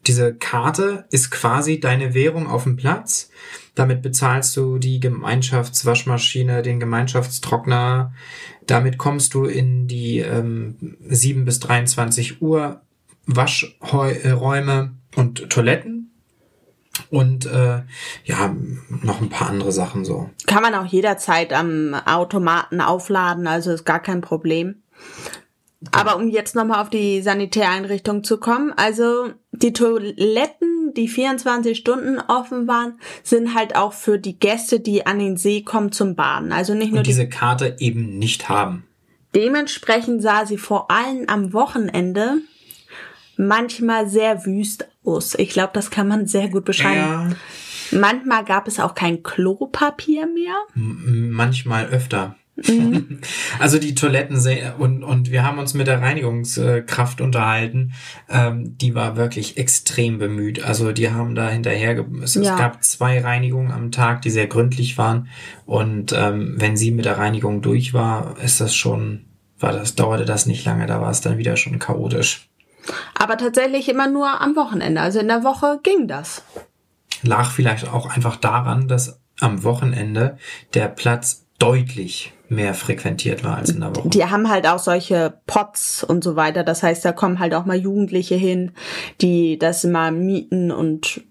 diese 0.06 0.36
Karte 0.36 1.06
ist 1.10 1.32
quasi 1.32 1.79
deine 1.79 2.13
Währung 2.13 2.48
auf 2.48 2.63
dem 2.63 2.75
Platz. 2.75 3.29
Damit 3.77 4.01
bezahlst 4.01 4.57
du 4.57 4.79
die 4.79 5.00
Gemeinschaftswaschmaschine, 5.00 6.63
den 6.63 6.79
Gemeinschaftstrockner. 6.79 8.12
Damit 8.65 8.98
kommst 8.98 9.36
du 9.36 9.46
in 9.46 9.88
die 9.88 10.17
ähm, 10.17 10.98
7 11.07 11.46
bis 11.46 11.60
23 11.60 12.41
Uhr 12.41 12.81
Waschräume 13.27 14.96
und 15.15 15.51
Toiletten 15.51 16.12
und 17.12 17.46
äh, 17.46 17.84
ja, 18.25 18.55
noch 18.89 19.22
ein 19.22 19.29
paar 19.29 19.50
andere 19.50 19.72
Sachen 19.72 20.05
so. 20.05 20.31
Kann 20.48 20.63
man 20.63 20.74
auch 20.74 20.88
jederzeit 20.88 21.53
am 21.53 21.93
Automaten 21.93 22.81
aufladen, 22.81 23.46
also 23.46 23.72
ist 23.72 23.86
gar 23.86 24.01
kein 24.01 24.22
Problem. 24.22 24.81
Aber 25.91 26.17
um 26.17 26.27
jetzt 26.27 26.55
nochmal 26.55 26.81
auf 26.81 26.89
die 26.89 27.22
Sanitäreinrichtung 27.22 28.24
zu 28.24 28.39
kommen, 28.39 28.74
also 28.75 29.31
die 29.51 29.74
Toiletten, 29.74 30.93
die 30.96 31.07
24 31.07 31.77
Stunden 31.77 32.19
offen 32.19 32.67
waren, 32.67 33.00
sind 33.24 33.53
halt 33.53 33.75
auch 33.75 33.93
für 33.93 34.17
die 34.17 34.39
Gäste, 34.39 34.79
die 34.79 35.05
an 35.05 35.19
den 35.19 35.38
See 35.38 35.62
kommen 35.62 35.91
zum 35.91 36.15
Baden. 36.15 36.51
Also 36.51 36.74
nicht 36.74 36.89
nur 36.89 37.00
Und 37.00 37.07
diese 37.07 37.29
Karte 37.29 37.75
eben 37.79 38.17
nicht 38.17 38.50
haben. 38.50 38.88
Dementsprechend 39.36 40.24
sah 40.24 40.46
sie 40.46 40.57
vor 40.57 40.89
allem 40.89 41.25
am 41.27 41.53
Wochenende 41.53 42.41
manchmal 43.38 44.10
sehr 44.10 44.46
wüst 44.46 44.88
aus. 45.03 45.36
Ich 45.36 45.50
glaube, 45.50 45.72
das 45.74 45.91
kann 45.91 46.07
man 46.07 46.25
sehr 46.25 46.50
gut 46.50 46.65
beschreiben. 46.65 47.36
Ja. 47.91 48.00
Manchmal 48.00 48.43
gab 48.43 48.67
es 48.67 48.79
auch 48.79 48.96
kein 48.96 49.24
Klopapier 49.24 50.25
mehr. 50.27 50.55
M 50.75 51.29
manchmal 51.31 51.86
öfter. 51.86 52.36
Mhm. 52.66 53.20
Also 53.60 53.80
die 53.80 53.96
Toiletten 53.96 54.38
und, 54.80 55.04
und 55.04 55.32
wir 55.32 55.44
haben 55.44 55.60
uns 55.60 55.74
mit 55.74 55.88
der 55.88 56.02
Reinigungskraft 56.02 57.22
unterhalten. 57.22 57.94
Ähm, 58.30 58.78
die 58.78 58.96
war 58.96 59.16
wirklich 59.16 59.58
extrem 59.58 60.18
bemüht. 60.18 60.64
Also 60.64 60.92
die 60.92 61.12
haben 61.12 61.36
da 61.36 61.50
hinterher, 61.50 62.06
es, 62.22 62.36
ja. 62.36 62.42
es 62.42 62.60
gab 62.60 62.84
zwei 62.84 63.22
Reinigungen 63.22 63.72
am 63.72 63.92
Tag, 63.92 64.22
die 64.22 64.30
sehr 64.30 64.48
gründlich 64.48 64.98
waren. 64.98 65.28
Und 65.66 66.14
ähm, 66.14 66.56
wenn 66.58 66.78
sie 66.78 66.92
mit 66.92 67.06
der 67.06 67.18
Reinigung 67.18 67.62
durch 67.62 67.94
war, 67.94 68.36
ist 68.44 68.62
das 68.62 68.76
schon, 68.76 69.26
war 69.60 69.74
das, 69.74 69.96
dauerte 69.96 70.26
das 70.26 70.46
nicht 70.46 70.66
lange, 70.66 70.86
da 70.86 71.02
war 71.02 71.12
es 71.12 71.22
dann 71.22 71.38
wieder 71.38 71.58
schon 71.58 71.80
chaotisch. 71.80 72.50
Aber 73.16 73.38
tatsächlich 73.38 73.90
immer 73.90 74.08
nur 74.08 74.42
am 74.42 74.56
Wochenende. 74.56 75.02
Also 75.02 75.20
in 75.20 75.28
der 75.28 75.44
Woche 75.44 75.80
ging 75.84 76.08
das. 76.08 76.44
Lag 77.24 77.52
vielleicht 77.52 77.88
auch 77.92 78.06
einfach 78.08 78.36
daran, 78.38 78.88
dass 78.88 79.20
am 79.40 79.64
Wochenende 79.64 80.38
der 80.74 80.88
Platz 80.88 81.46
deutlich 81.60 82.34
mehr 82.50 82.74
frequentiert 82.74 83.44
war 83.44 83.58
als 83.58 83.70
in 83.70 83.82
der 83.82 83.96
Woche. 83.96 84.10
Die 84.10 84.25
haben 84.25 84.50
halt 84.50 84.68
auch 84.68 84.80
solche 84.80 85.34
Pots 85.46 86.04
und 86.04 86.24
so 86.24 86.36
weiter. 86.36 86.63
Das 86.63 86.84
heißt, 86.84 87.04
da 87.04 87.12
kommen 87.12 87.39
halt 87.39 87.54
auch 87.54 87.66
mal 87.66 87.77
Jugendliche 87.77 88.36
hin, 88.36 88.72
die 89.22 89.60
das 89.60 89.84
mal 89.84 90.12
mieten 90.12 90.72
und 90.72 91.22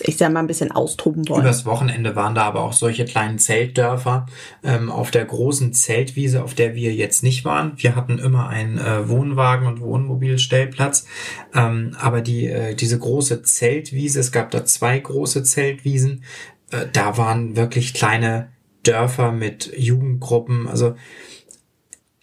ich 0.00 0.16
sag 0.16 0.32
mal, 0.32 0.40
ein 0.40 0.46
bisschen 0.46 0.72
austoben 0.72 1.28
wollen. 1.28 1.42
Übers 1.42 1.66
Wochenende 1.66 2.16
waren 2.16 2.34
da 2.34 2.44
aber 2.44 2.62
auch 2.62 2.72
solche 2.72 3.04
kleinen 3.04 3.38
Zeltdörfer 3.38 4.26
ähm, 4.62 4.90
auf 4.90 5.10
der 5.10 5.24
großen 5.24 5.72
Zeltwiese, 5.72 6.42
auf 6.42 6.54
der 6.54 6.74
wir 6.74 6.94
jetzt 6.94 7.22
nicht 7.22 7.44
waren. 7.44 7.72
Wir 7.76 7.94
hatten 7.94 8.18
immer 8.18 8.48
einen 8.48 8.78
äh, 8.78 9.08
Wohnwagen 9.08 9.66
und 9.66 9.80
Wohnmobilstellplatz, 9.80 11.06
ähm, 11.54 11.96
aber 12.00 12.20
die 12.20 12.46
äh, 12.46 12.74
diese 12.74 12.98
große 12.98 13.42
Zeltwiese, 13.42 14.20
es 14.20 14.32
gab 14.32 14.50
da 14.50 14.64
zwei 14.64 14.98
große 14.98 15.42
Zeltwiesen, 15.42 16.22
äh, 16.70 16.86
da 16.92 17.18
waren 17.18 17.56
wirklich 17.56 17.94
kleine 17.94 18.48
Dörfer 18.86 19.32
mit 19.32 19.72
Jugendgruppen. 19.76 20.68
Also 20.68 20.96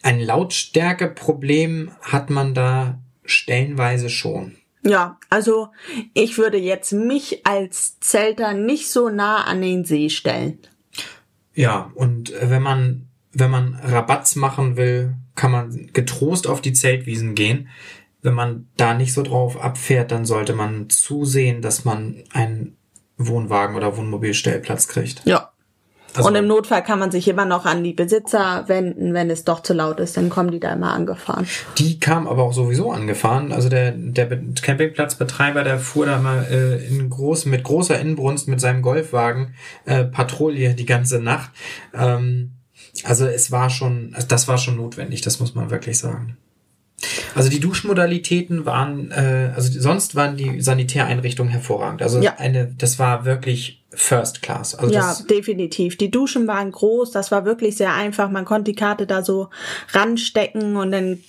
ein 0.02 0.20
Lautstärkeproblem 0.20 1.92
hat 2.02 2.30
man 2.30 2.54
da 2.54 3.00
stellenweise 3.26 4.10
schon. 4.10 4.56
Ja, 4.86 5.18
also 5.30 5.70
ich 6.14 6.38
würde 6.38 6.58
jetzt 6.58 6.92
mich 6.92 7.46
als 7.46 8.00
Zelter 8.02 8.54
nicht 8.54 8.90
so 8.90 9.10
nah 9.10 9.46
an 9.46 9.62
den 9.62 9.86
See 9.86 10.10
stellen. 10.10 10.60
Ja, 11.56 11.92
und 11.96 12.34
wenn 12.42 12.62
man, 12.62 13.08
wenn 13.32 13.50
man 13.50 13.76
Rabatz 13.76 14.36
machen 14.36 14.76
will, 14.76 15.16
kann 15.36 15.52
man 15.52 15.90
getrost 15.94 16.48
auf 16.48 16.60
die 16.60 16.74
Zeltwiesen 16.74 17.34
gehen. 17.34 17.70
Wenn 18.22 18.34
man 18.34 18.68
da 18.76 18.94
nicht 18.94 19.14
so 19.14 19.22
drauf 19.22 19.62
abfährt, 19.62 20.12
dann 20.12 20.26
sollte 20.26 20.54
man 20.54 20.90
zusehen, 20.90 21.62
dass 21.62 21.86
man 21.86 22.24
einen 22.34 22.76
Wohnwagen 23.18 23.76
oder 23.76 23.96
Wohnmobilstellplatz 23.96 24.88
kriegt. 24.88 25.22
Ja, 25.26 25.53
also, 26.16 26.30
und 26.30 26.36
im 26.36 26.48
Notfall 26.48 26.84
kann 26.84 27.00
man 27.00 27.12
sich 27.12 27.28
immer 27.28 27.46
noch 27.46 27.66
an 27.66 27.84
die 27.84 27.94
Besitzer 27.94 28.66
wenden, 28.68 29.14
wenn 29.14 29.30
es 29.30 29.44
doch 29.44 29.62
zu 29.62 29.74
laut 29.74 30.00
ist, 30.00 30.16
dann 30.18 30.30
kommen 30.30 30.52
die 30.52 30.60
da 30.60 30.74
immer 30.74 30.94
angefahren. 30.94 31.48
Die 31.78 32.00
kam 32.00 32.28
aber 32.28 32.44
auch 32.44 32.54
sowieso 32.54 32.92
angefahren. 32.92 33.52
Also 33.52 33.70
der, 33.70 33.92
der 33.92 34.28
Campingplatzbetreiber, 34.62 35.64
der 35.64 35.80
fuhr 35.80 36.06
da 36.06 36.20
mal 36.20 36.46
äh, 36.50 36.86
in 36.86 37.10
groß, 37.10 37.46
mit 37.46 37.64
großer 37.64 38.00
Inbrunst 38.00 38.48
mit 38.48 38.62
seinem 38.62 38.82
Golfwagen 38.82 39.56
äh, 39.86 40.04
Patrouille 40.04 40.76
die 40.76 40.86
ganze 40.86 41.20
Nacht. 41.20 41.52
Ähm, 41.94 42.52
also 43.04 43.26
es 43.26 43.52
war 43.52 43.70
schon, 43.70 44.16
das 44.28 44.48
war 44.48 44.58
schon 44.58 44.78
notwendig, 44.78 45.22
das 45.22 45.40
muss 45.40 45.56
man 45.56 45.72
wirklich 45.72 45.98
sagen. 45.98 46.38
Also 47.36 47.50
die 47.50 47.60
Duschmodalitäten 47.60 48.66
waren, 48.66 49.12
äh, 49.12 49.52
also 49.56 49.80
sonst 49.80 50.16
waren 50.16 50.38
die 50.38 50.62
Sanitäreinrichtungen 50.62 51.52
hervorragend. 51.52 52.02
Also 52.02 52.20
ja. 52.20 52.36
eine, 52.38 52.74
das 52.78 53.00
war 53.00 53.26
wirklich 53.26 53.84
First 53.92 54.42
Class. 54.42 54.76
Also 54.76 54.94
ja, 54.94 55.16
definitiv. 55.30 55.98
Die 55.98 56.10
Duschen 56.10 56.48
waren 56.48 56.72
groß, 56.72 57.12
das 57.12 57.32
war 57.32 57.46
wirklich 57.46 57.78
sehr 57.78 57.94
einfach. 57.94 58.30
Man 58.30 58.46
konnte 58.46 58.72
die 58.72 58.76
Karte 58.76 59.06
da 59.06 59.24
so 59.24 59.50
ranstecken 59.92 60.76
und 60.76 60.92
dann, 60.92 61.20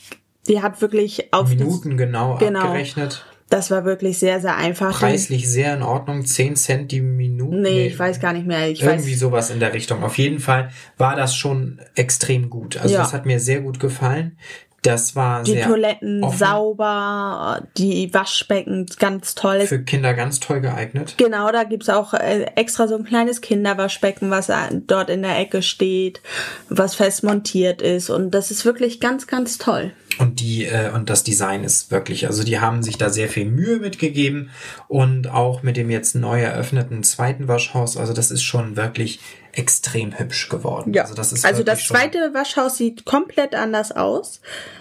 die 0.49 0.62
hat 0.62 0.81
wirklich 0.81 1.33
auf 1.33 1.49
Minuten 1.49 1.97
genau, 1.97 2.37
genau 2.38 2.61
abgerechnet. 2.61 3.25
Das 3.50 3.71
war 3.71 3.85
wirklich 3.85 4.19
sehr, 4.19 4.40
sehr 4.40 4.57
einfach. 4.57 4.99
Preislich 4.99 5.49
sehr 5.49 5.75
in 5.75 5.83
Ordnung. 5.83 6.25
10 6.25 6.57
Cent 6.57 6.90
die 6.90 7.02
Minute. 7.02 7.54
Nee, 7.54 7.71
nee, 7.71 7.87
ich 7.88 7.99
weiß 7.99 8.19
gar 8.19 8.33
nicht 8.33 8.47
mehr. 8.47 8.69
Ich 8.71 8.83
irgendwie 8.83 9.12
weiß. 9.12 9.19
sowas 9.21 9.50
in 9.50 9.61
der 9.61 9.75
Richtung. 9.75 10.02
Auf 10.02 10.19
jeden 10.19 10.40
Fall 10.40 10.71
war 10.97 11.14
das 11.14 11.37
schon 11.37 11.78
extrem 11.95 12.49
gut. 12.49 12.78
Also 12.78 12.95
ja. 12.95 13.02
das 13.02 13.12
hat 13.12 13.26
mir 13.26 13.38
sehr 13.38 13.61
gut 13.61 13.78
gefallen. 13.78 14.38
Das 14.85 15.17
war 15.17 15.43
die 15.43 15.53
sehr 15.53 15.67
Toiletten 15.67 16.23
offen. 16.23 16.38
sauber, 16.38 17.62
die 17.79 18.12
Waschbecken 18.12 18.87
ganz 18.99 19.35
toll. 19.35 19.62
Für 19.62 19.83
Kinder 19.83 20.12
ganz 20.12 20.41
toll 20.41 20.61
geeignet. 20.61 21.14
Genau, 21.17 21.50
da 21.50 21.64
gibt's 21.64 21.88
auch 21.88 22.12
äh, 22.12 22.43
extra 22.55 22.87
so 22.87 22.95
ein 22.95 23.05
kleines 23.05 23.41
Kinderwaschbecken, 23.41 24.31
was 24.31 24.53
dort 24.87 25.09
in 25.09 25.23
der 25.23 25.38
Ecke 25.38 25.62
steht, 25.62 26.21
was 26.69 26.95
fest 26.95 27.25
montiert 27.25 27.81
ist. 27.81 28.11
Und 28.11 28.33
das 28.33 28.50
ist 28.50 28.67
wirklich 28.67 29.00
ganz, 29.00 29.26
ganz 29.26 29.57
toll. 29.57 29.93
Und 30.18 30.40
die 30.40 30.64
äh, 30.64 30.90
und 30.92 31.11
das 31.11 31.25
Design 31.25 31.64
ist 31.64 31.90
wirklich, 31.90 32.26
also 32.26 32.44
die 32.44 32.61
haben 32.61 32.83
sich 32.83 32.99
da 32.99 33.11
sehr 33.11 33.28
viel 33.28 33.47
Mühe 33.47 33.78
mitgegeben 33.78 34.50
und 34.88 35.28
auch 35.28 35.62
mit 35.62 35.76
dem 35.76 35.90
jetzt 35.90 36.14
neu 36.14 36.40
eröffneten 36.40 37.02
zweiten 37.02 37.49
Waschhaus, 37.49 37.97
also 37.97 38.12
das 38.12 38.30
ist 38.30 38.42
schon 38.42 38.76
wirklich 38.76 39.21
extrem 39.52 40.18
hübsch 40.18 40.49
geworden. 40.49 40.92
Ja. 40.92 41.02
Also 41.02 41.14
das 41.14 41.33
ist 41.33 41.44
also 41.44 41.62
das 41.62 41.87
zweite 41.87 42.33
Waschhaus 42.35 42.76
sieht 42.76 43.04
komplett 43.04 43.54
anders 43.54 43.92
aus, 43.92 44.40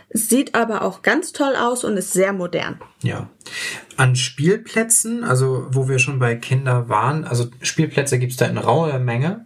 sieht 0.09 0.55
aber 0.55 0.83
auch 0.83 1.01
ganz 1.01 1.31
toll 1.31 1.55
aus 1.55 1.83
und 1.83 1.97
ist 1.97 2.13
sehr 2.13 2.33
modern. 2.33 2.79
Ja. 3.01 3.29
An 3.97 4.15
Spielplätzen, 4.15 5.23
also 5.23 5.67
wo 5.69 5.87
wir 5.87 5.99
schon 5.99 6.19
bei 6.19 6.35
Kinder 6.35 6.89
waren, 6.89 7.25
also 7.25 7.47
Spielplätze 7.61 8.19
gibt's 8.19 8.37
da 8.37 8.45
in 8.45 8.57
rauer 8.57 8.99
Menge. 8.99 9.45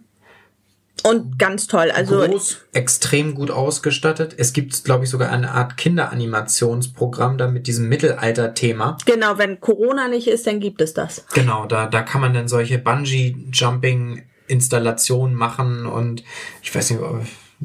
Und 1.04 1.38
ganz 1.38 1.66
toll. 1.66 1.90
Also 1.90 2.18
Groß, 2.18 2.58
extrem 2.72 3.34
gut 3.34 3.50
ausgestattet. 3.50 4.34
Es 4.36 4.52
gibt, 4.52 4.84
glaube 4.84 5.04
ich, 5.04 5.10
sogar 5.10 5.30
eine 5.30 5.52
Art 5.52 5.76
Kinderanimationsprogramm 5.76 7.36
da 7.38 7.48
mit 7.48 7.66
diesem 7.66 7.88
Mittelalter-Thema. 7.88 8.98
Genau, 9.06 9.38
wenn 9.38 9.60
Corona 9.60 10.08
nicht 10.08 10.28
ist, 10.28 10.46
dann 10.46 10.60
gibt 10.60 10.80
es 10.80 10.94
das. 10.94 11.24
Genau, 11.34 11.66
da, 11.66 11.86
da 11.86 12.02
kann 12.02 12.20
man 12.20 12.34
dann 12.34 12.46
solche 12.48 12.78
Bungee-Jumping-Installationen 12.78 15.34
machen 15.34 15.86
und 15.86 16.22
ich 16.62 16.72
weiß 16.74 16.90
nicht, 16.90 17.00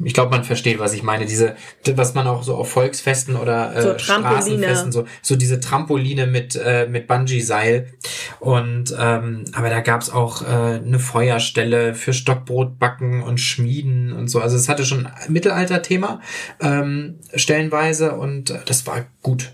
ich 0.02 0.12
glaube, 0.12 0.30
man 0.30 0.42
versteht, 0.42 0.78
was 0.80 0.92
ich 0.92 1.02
meine. 1.02 1.24
Diese, 1.24 1.54
was 1.94 2.14
man 2.14 2.26
auch 2.26 2.42
so 2.42 2.56
auf 2.56 2.70
Volksfesten 2.70 3.36
oder 3.36 3.74
äh, 3.76 3.82
So. 3.82 3.98
Straßenfesten, 3.98 4.90
so, 4.90 5.04
so 5.22 5.36
diese 5.36 5.60
Trampoline 5.60 6.26
mit, 6.26 6.56
äh, 6.56 6.86
mit 6.88 7.06
Bungee-Seil. 7.06 7.92
Und 8.40 8.94
ähm, 8.98 9.44
aber 9.52 9.70
da 9.70 9.80
gab's 9.80 10.10
auch 10.10 10.42
äh, 10.42 10.46
eine 10.46 10.98
Feuerstelle 10.98 11.94
für 11.94 12.12
Stockbrotbacken 12.12 13.22
und 13.22 13.38
Schmieden 13.38 14.12
und 14.12 14.28
so. 14.28 14.40
Also 14.40 14.56
es 14.56 14.68
hatte 14.68 14.84
schon 14.84 15.06
ein 15.06 15.32
Mittelalter-Thema 15.32 16.20
ähm, 16.60 17.20
stellenweise 17.34 18.14
und 18.14 18.50
äh, 18.50 18.58
das 18.66 18.86
war 18.86 19.06
gut. 19.22 19.52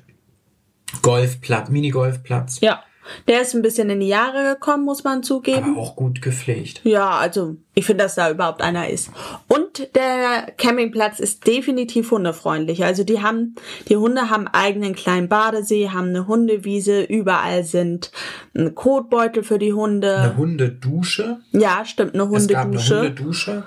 Golfplatz, 1.03 1.69
Minigolfplatz, 1.69 2.61
Ja. 2.61 2.83
Der 3.29 3.43
ist 3.43 3.55
ein 3.55 3.63
bisschen 3.63 3.91
in 3.91 4.01
die 4.01 4.09
Jahre 4.09 4.55
gekommen, 4.55 4.85
muss 4.85 5.05
man 5.05 5.23
zugeben. 5.23 5.73
aber 5.73 5.81
auch 5.81 5.97
gut 5.97 6.23
gepflegt. 6.23 6.81
Ja, 6.85 7.11
also 7.11 7.57
ich 7.75 7.87
finde, 7.87 8.05
dass 8.05 8.17
da 8.17 8.31
überhaupt 8.31 8.63
einer 8.63 8.89
ist. 8.89 9.11
Und 9.49 9.95
der 9.95 10.53
Campingplatz 10.57 11.21
ist 11.21 11.47
definitiv 11.47 12.11
hundefreundlich. 12.11 12.85
Also 12.85 13.05
die 13.05 13.23
haben, 13.23 13.55
die 13.89 13.97
Hunde 13.97 14.31
haben 14.31 14.49
eigenen 14.49 14.95
kleinen 14.95 15.29
Badesee, 15.29 15.91
haben 15.91 16.09
eine 16.09 16.27
Hundewiese, 16.27 17.03
überall 17.03 17.65
sind 17.65 18.11
ein 18.55 18.75
Kotbeutel 18.75 19.43
für 19.43 19.59
die 19.59 19.73
Hunde. 19.73 20.17
Eine 20.17 20.37
Hundedusche. 20.37 21.39
Ja, 21.53 21.85
stimmt, 21.85 22.15
eine 22.15 22.25
Es 22.37 22.49
gab 22.49 22.67
eine 22.67 22.79
Hundedusche. 22.79 22.97
Hundedusche. 22.99 23.65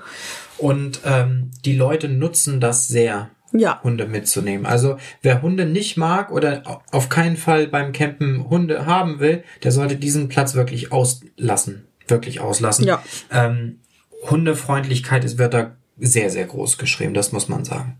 Und 0.58 1.00
ähm, 1.04 1.50
die 1.64 1.76
Leute 1.76 2.08
nutzen 2.08 2.60
das 2.60 2.86
sehr, 2.86 3.30
Ja. 3.56 3.80
Hunde 3.84 4.06
mitzunehmen. 4.06 4.66
Also 4.66 4.96
wer 5.22 5.40
Hunde 5.40 5.64
nicht 5.64 5.96
mag 5.96 6.32
oder 6.32 6.62
au- 6.66 6.82
auf 6.90 7.08
keinen 7.08 7.36
Fall 7.36 7.68
beim 7.68 7.92
Campen 7.92 8.50
Hunde 8.50 8.84
haben 8.84 9.20
will, 9.20 9.44
der 9.62 9.70
sollte 9.70 9.94
diesen 9.96 10.28
Platz 10.28 10.54
wirklich 10.54 10.90
auslassen. 10.90 11.86
Wirklich 12.08 12.40
auslassen. 12.40 12.84
Ja. 12.84 13.02
Ähm, 13.30 13.78
Hundefreundlichkeit 14.28 15.24
ist, 15.24 15.38
wird 15.38 15.54
da 15.54 15.76
sehr, 15.98 16.30
sehr 16.30 16.46
groß 16.46 16.78
geschrieben, 16.78 17.14
das 17.14 17.30
muss 17.32 17.48
man 17.48 17.64
sagen. 17.64 17.98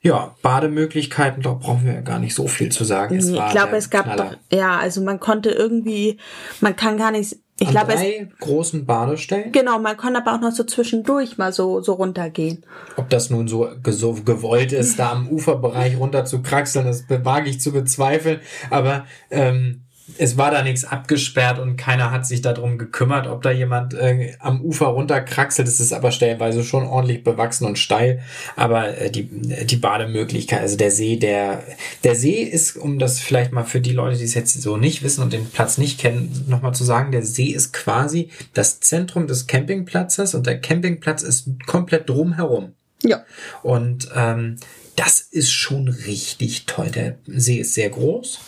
Ja, 0.00 0.36
Bademöglichkeiten, 0.42 1.42
da 1.42 1.52
brauchen 1.54 1.84
wir 1.84 1.92
ja 1.94 2.00
gar 2.00 2.20
nicht 2.20 2.34
so 2.34 2.46
viel 2.46 2.70
zu 2.70 2.84
sagen. 2.84 3.16
Es 3.16 3.28
ich 3.28 3.48
glaube, 3.50 3.76
es 3.76 3.90
gab 3.90 4.16
doch, 4.16 4.36
ja, 4.52 4.78
also 4.78 5.02
man 5.02 5.18
konnte 5.20 5.50
irgendwie, 5.50 6.18
man 6.60 6.76
kann 6.76 6.96
gar 6.96 7.10
nicht, 7.10 7.36
ich 7.60 7.70
glaube, 7.70 7.92
es, 7.92 8.00
drei 8.00 8.28
großen 8.38 8.86
Badestellen. 8.86 9.50
genau, 9.50 9.78
man 9.78 9.96
konnte 9.96 10.20
aber 10.20 10.34
auch 10.34 10.40
noch 10.40 10.52
so 10.52 10.64
zwischendurch 10.64 11.38
mal 11.38 11.52
so, 11.52 11.80
so 11.80 11.94
runtergehen. 11.94 12.64
Ob 12.96 13.10
das 13.10 13.30
nun 13.30 13.48
so, 13.48 13.68
so 13.88 14.12
gewollt 14.12 14.72
ist, 14.72 14.98
da 14.98 15.12
am 15.12 15.28
Uferbereich 15.28 15.98
runter 15.98 16.24
zu 16.24 16.40
kraxeln, 16.42 16.86
das 16.86 17.04
wage 17.08 17.50
ich 17.50 17.60
zu 17.60 17.72
bezweifeln. 17.72 18.40
Aber 18.70 19.06
ähm, 19.30 19.82
es 20.16 20.36
war 20.36 20.50
da 20.50 20.62
nichts 20.62 20.84
abgesperrt 20.84 21.58
und 21.58 21.76
keiner 21.76 22.10
hat 22.10 22.26
sich 22.26 22.40
darum 22.40 22.78
gekümmert, 22.78 23.26
ob 23.26 23.42
da 23.42 23.50
jemand 23.50 23.94
äh, 23.94 24.34
am 24.38 24.62
Ufer 24.62 24.86
runterkraxelt. 24.86 25.68
Es 25.68 25.80
ist 25.80 25.92
aber 25.92 26.12
stellenweise 26.12 26.64
schon 26.64 26.86
ordentlich 26.86 27.22
bewachsen 27.24 27.66
und 27.66 27.78
steil. 27.78 28.22
Aber 28.56 28.96
äh, 28.96 29.10
die, 29.10 29.24
die 29.24 29.76
Bademöglichkeit, 29.76 30.60
also 30.60 30.76
der 30.76 30.90
See, 30.90 31.16
der, 31.16 31.62
der 32.04 32.14
See 32.14 32.42
ist, 32.42 32.76
um 32.76 32.98
das 32.98 33.20
vielleicht 33.20 33.52
mal 33.52 33.64
für 33.64 33.80
die 33.80 33.92
Leute, 33.92 34.16
die 34.16 34.24
es 34.24 34.34
jetzt 34.34 34.60
so 34.60 34.76
nicht 34.76 35.02
wissen 35.02 35.22
und 35.22 35.32
den 35.32 35.48
Platz 35.50 35.76
nicht 35.76 36.00
kennen, 36.00 36.44
nochmal 36.48 36.74
zu 36.74 36.84
sagen, 36.84 37.12
der 37.12 37.22
See 37.22 37.48
ist 37.48 37.72
quasi 37.72 38.30
das 38.54 38.80
Zentrum 38.80 39.26
des 39.26 39.46
Campingplatzes 39.46 40.34
und 40.34 40.46
der 40.46 40.60
Campingplatz 40.60 41.22
ist 41.22 41.48
komplett 41.66 42.08
drumherum. 42.08 42.72
Ja. 43.02 43.24
Und 43.62 44.08
ähm, 44.14 44.56
das 44.96 45.20
ist 45.20 45.52
schon 45.52 45.88
richtig 45.88 46.66
toll. 46.66 46.90
Der 46.90 47.18
See 47.26 47.58
ist 47.58 47.74
sehr 47.74 47.90
groß. 47.90 48.40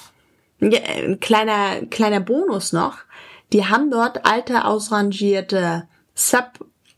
Ein 0.61 1.19
kleiner, 1.21 1.87
kleiner 1.91 2.21
Bonus 2.21 2.73
noch. 2.73 2.99
Die 3.53 3.65
haben 3.67 3.91
dort 3.91 4.25
alte, 4.27 4.65
ausrangierte 4.65 5.85
Sub, 6.15 6.51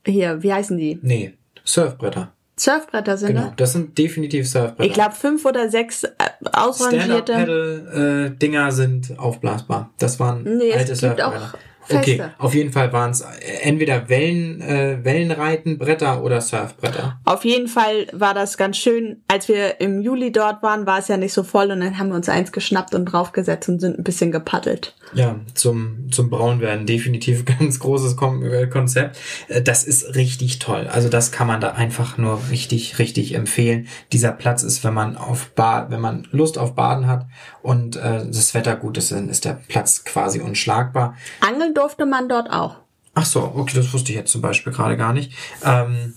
hier, 0.06 0.42
wie 0.42 0.52
heißen 0.52 0.76
die? 0.76 0.98
Nee, 1.02 1.34
Surfbretter. 1.64 2.32
Surfbretter 2.58 3.16
sind 3.16 3.28
Genau, 3.28 3.46
das? 3.46 3.54
das 3.56 3.72
sind 3.72 3.96
definitiv 3.96 4.48
Surfbretter. 4.48 4.84
Ich 4.84 4.92
glaube, 4.92 5.14
fünf 5.14 5.44
oder 5.44 5.68
sechs 5.70 6.04
äh, 6.04 6.10
ausrangierte. 6.52 7.32
Stand-Up-Paddle-Dinger 7.32 8.72
sind 8.72 9.18
aufblasbar. 9.18 9.90
Das 9.98 10.20
waren 10.20 10.42
Nee, 10.58 10.72
alte 10.74 10.94
Surfbretter. 10.94 11.54
Okay, 11.88 12.16
feste. 12.16 12.30
auf 12.38 12.54
jeden 12.54 12.72
Fall 12.72 12.92
waren 12.92 13.10
es 13.10 13.24
entweder 13.62 14.08
Wellen, 14.08 14.60
äh, 14.60 14.98
Wellenreitenbretter 15.04 16.22
oder 16.22 16.40
Surfbretter. 16.40 17.20
Auf 17.24 17.44
jeden 17.44 17.68
Fall 17.68 18.06
war 18.12 18.34
das 18.34 18.56
ganz 18.56 18.76
schön. 18.76 19.22
Als 19.28 19.48
wir 19.48 19.80
im 19.80 20.00
Juli 20.00 20.32
dort 20.32 20.62
waren, 20.62 20.86
war 20.86 20.98
es 20.98 21.08
ja 21.08 21.16
nicht 21.16 21.32
so 21.32 21.42
voll 21.42 21.70
und 21.70 21.80
dann 21.80 21.98
haben 21.98 22.08
wir 22.08 22.16
uns 22.16 22.28
eins 22.28 22.52
geschnappt 22.52 22.94
und 22.94 23.06
draufgesetzt 23.06 23.68
und 23.68 23.80
sind 23.80 23.98
ein 23.98 24.04
bisschen 24.04 24.30
gepaddelt. 24.32 24.94
Ja, 25.14 25.40
zum, 25.54 26.10
zum 26.10 26.30
Braunwerden 26.30 26.86
definitiv 26.86 27.44
ganz 27.58 27.78
großes 27.78 28.16
äh, 28.42 28.66
Konzept. 28.66 29.18
Äh, 29.48 29.62
Das 29.62 29.84
ist 29.84 30.14
richtig 30.14 30.58
toll. 30.58 30.88
Also 30.90 31.08
das 31.08 31.32
kann 31.32 31.46
man 31.46 31.60
da 31.60 31.72
einfach 31.72 32.18
nur 32.18 32.40
richtig, 32.50 32.98
richtig 32.98 33.34
empfehlen. 33.34 33.88
Dieser 34.12 34.32
Platz 34.32 34.62
ist, 34.62 34.84
wenn 34.84 34.94
man 34.94 35.16
auf 35.16 35.50
Bad, 35.50 35.90
wenn 35.90 36.00
man 36.00 36.28
Lust 36.30 36.58
auf 36.58 36.74
Baden 36.74 37.06
hat 37.06 37.26
und 37.62 37.96
äh, 37.96 38.24
das 38.26 38.54
Wetter 38.54 38.76
gut 38.76 38.96
ist, 38.98 39.12
dann 39.12 39.28
ist 39.28 39.44
der 39.44 39.58
Platz 39.68 40.04
quasi 40.04 40.40
unschlagbar. 40.40 41.16
Angeln 41.40 41.71
durfte 41.74 42.06
man 42.06 42.28
dort 42.28 42.50
auch. 42.50 42.76
Ach 43.14 43.26
so, 43.26 43.52
okay, 43.54 43.76
das 43.76 43.92
wusste 43.92 44.12
ich 44.12 44.16
jetzt 44.16 44.32
zum 44.32 44.40
Beispiel 44.40 44.72
gerade 44.72 44.96
gar 44.96 45.12
nicht. 45.12 45.32
Ähm, 45.64 46.14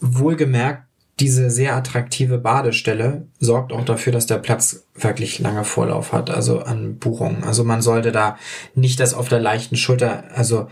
wohlgemerkt, 0.00 0.84
diese 1.20 1.50
sehr 1.50 1.74
attraktive 1.74 2.38
Badestelle 2.38 3.26
sorgt 3.40 3.72
auch 3.72 3.84
dafür, 3.84 4.12
dass 4.12 4.26
der 4.26 4.38
Platz 4.38 4.84
wirklich 4.94 5.40
lange 5.40 5.64
Vorlauf 5.64 6.12
hat, 6.12 6.30
also 6.30 6.60
an 6.60 6.98
Buchungen. 6.98 7.42
Also 7.42 7.64
man 7.64 7.82
sollte 7.82 8.12
da 8.12 8.38
nicht 8.74 9.00
das 9.00 9.14
auf 9.14 9.28
der 9.28 9.40
leichten 9.40 9.76
Schulter, 9.76 10.24
also 10.34 10.68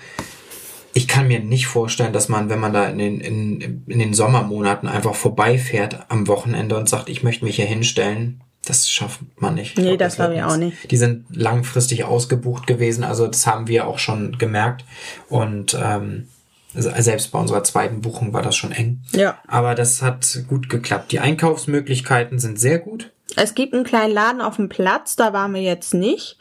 ich 0.93 1.09
kann 1.09 1.29
mir 1.29 1.41
nicht 1.41 1.67
vorstellen, 1.67 2.13
dass 2.15 2.31
man, 2.31 2.49
wenn 2.49 2.61
man 2.61 2.73
da 2.73 2.87
in 2.87 2.99
den, 2.99 3.21
in, 3.21 3.85
in 3.87 3.99
den 3.99 4.15
Sommermonaten 4.15 4.89
einfach 4.89 5.15
vorbeifährt 5.15 6.07
am 6.09 6.27
Wochenende 6.27 6.77
und 6.79 6.89
sagt, 6.89 7.11
ich 7.11 7.23
möchte 7.23 7.45
mich 7.45 7.57
hier 7.57 7.67
hinstellen, 7.67 8.41
das 8.67 8.89
schafft 8.91 9.21
man 9.41 9.55
nicht. 9.55 9.73
Ich 9.73 9.77
Nee, 9.85 9.97
glaub, 9.97 9.99
das 10.01 10.19
wird 10.19 10.33
glaub 10.33 10.39
ich 10.39 10.45
auch 10.53 10.57
nicht. 10.59 10.91
Die 10.91 10.97
sind 10.97 11.25
langfristig 11.31 12.05
ausgebucht 12.05 12.67
gewesen, 12.67 13.05
also 13.05 13.27
das 13.27 13.47
haben 13.47 13.67
wir 13.69 13.87
auch 13.87 13.99
schon 13.99 14.37
gemerkt. 14.39 14.85
Und 15.29 15.77
ähm, 15.81 16.29
se- 16.75 16.95
selbst 16.99 17.33
bei 17.33 17.39
unserer 17.39 17.65
zweiten 17.65 18.01
Buchung 18.03 18.33
war 18.33 18.43
das 18.43 18.57
schon 18.57 18.73
eng. 18.73 19.01
Ja. 19.13 19.39
Aber 19.49 19.75
das 19.75 20.03
hat 20.03 20.45
gut 20.49 20.69
geklappt. 20.69 21.13
Die 21.13 21.21
Einkaufsmöglichkeiten 21.21 22.39
sind 22.39 22.59
sehr 22.61 22.79
gut. 22.79 23.11
Es 23.37 23.55
gibt 23.55 23.75
einen 23.75 23.85
kleinen 23.85 24.13
Laden 24.15 24.41
auf 24.41 24.57
dem 24.57 24.69
Platz, 24.69 25.17
da 25.17 25.33
waren 25.33 25.53
wir 25.55 25.63
jetzt 25.63 25.95
nicht. 25.95 26.39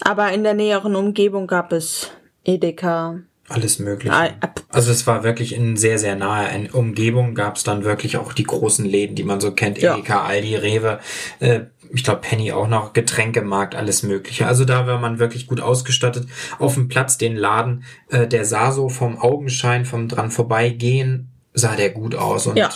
Aber 0.00 0.32
in 0.32 0.42
der 0.42 0.54
näheren 0.54 0.94
Umgebung 0.96 1.46
gab 1.46 1.72
es 1.72 2.10
Edeka. 2.44 3.20
Alles 3.48 3.78
mögliche. 3.78 4.14
Ah, 4.14 4.28
Also 4.70 4.90
es 4.90 5.06
war 5.06 5.22
wirklich 5.22 5.54
in 5.54 5.76
sehr, 5.76 5.98
sehr 5.98 6.16
naher 6.16 6.74
Umgebung 6.74 7.34
gab 7.34 7.56
es 7.56 7.62
dann 7.62 7.84
wirklich 7.84 8.16
auch 8.16 8.32
die 8.32 8.44
großen 8.44 8.84
Läden, 8.84 9.14
die 9.14 9.22
man 9.24 9.40
so 9.40 9.52
kennt. 9.52 9.78
Ja. 9.78 9.94
Edeka, 9.94 10.24
Aldi, 10.24 10.56
Rewe, 10.56 10.98
äh, 11.38 11.60
ich 11.92 12.02
glaube 12.02 12.22
Penny 12.22 12.52
auch 12.52 12.66
noch, 12.68 12.92
Getränkemarkt, 12.92 13.74
alles 13.74 14.02
mögliche. 14.02 14.46
Also 14.46 14.64
da 14.64 14.86
war 14.86 14.98
man 14.98 15.18
wirklich 15.18 15.46
gut 15.46 15.60
ausgestattet. 15.60 16.26
Auf 16.58 16.74
dem 16.74 16.88
Platz 16.88 17.18
den 17.18 17.36
Laden, 17.36 17.84
äh, 18.10 18.26
der 18.26 18.44
sah 18.44 18.72
so 18.72 18.88
vom 18.88 19.18
Augenschein, 19.18 19.84
vom 19.84 20.08
dran 20.08 20.30
vorbeigehen, 20.32 21.28
sah 21.54 21.76
der 21.76 21.90
gut 21.90 22.14
aus 22.14 22.46
und 22.46 22.56
Ja. 22.58 22.70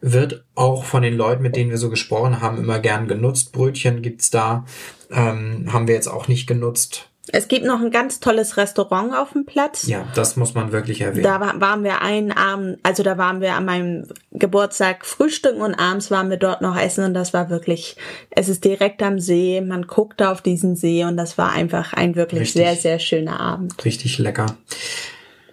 wird 0.00 0.44
auch 0.54 0.84
von 0.84 1.02
den 1.02 1.16
Leuten, 1.16 1.42
mit 1.42 1.56
denen 1.56 1.70
wir 1.70 1.78
so 1.78 1.90
gesprochen 1.90 2.40
haben, 2.40 2.58
immer 2.58 2.78
gern 2.78 3.08
genutzt. 3.08 3.52
Brötchen 3.52 4.02
gibt's 4.02 4.30
da, 4.30 4.66
ähm, 5.10 5.72
haben 5.72 5.88
wir 5.88 5.94
jetzt 5.94 6.06
auch 6.08 6.28
nicht 6.28 6.46
genutzt. 6.46 7.09
Es 7.32 7.48
gibt 7.48 7.64
noch 7.64 7.80
ein 7.80 7.90
ganz 7.90 8.20
tolles 8.20 8.56
Restaurant 8.56 9.14
auf 9.14 9.32
dem 9.32 9.46
Platz. 9.46 9.86
Ja, 9.86 10.06
das 10.14 10.36
muss 10.36 10.54
man 10.54 10.72
wirklich 10.72 11.00
erwähnen. 11.00 11.22
Da 11.22 11.40
wa- 11.40 11.54
waren 11.56 11.84
wir 11.84 12.02
einen 12.02 12.32
Abend, 12.32 12.78
also 12.82 13.02
da 13.02 13.18
waren 13.18 13.40
wir 13.40 13.54
an 13.54 13.64
meinem 13.64 14.06
Geburtstag 14.32 15.06
frühstücken 15.06 15.60
und 15.62 15.74
abends 15.74 16.10
waren 16.10 16.30
wir 16.30 16.36
dort 16.36 16.60
noch 16.62 16.76
essen 16.78 17.04
und 17.04 17.14
das 17.14 17.32
war 17.32 17.50
wirklich, 17.50 17.96
es 18.30 18.48
ist 18.48 18.64
direkt 18.64 19.02
am 19.02 19.18
See, 19.20 19.60
man 19.60 19.86
guckte 19.86 20.28
auf 20.30 20.42
diesen 20.42 20.76
See 20.76 21.04
und 21.04 21.16
das 21.16 21.38
war 21.38 21.52
einfach 21.52 21.92
ein 21.92 22.16
wirklich 22.16 22.40
Richtig. 22.40 22.62
sehr, 22.64 22.76
sehr 22.76 22.98
schöner 22.98 23.38
Abend. 23.40 23.84
Richtig 23.84 24.18
lecker. 24.18 24.46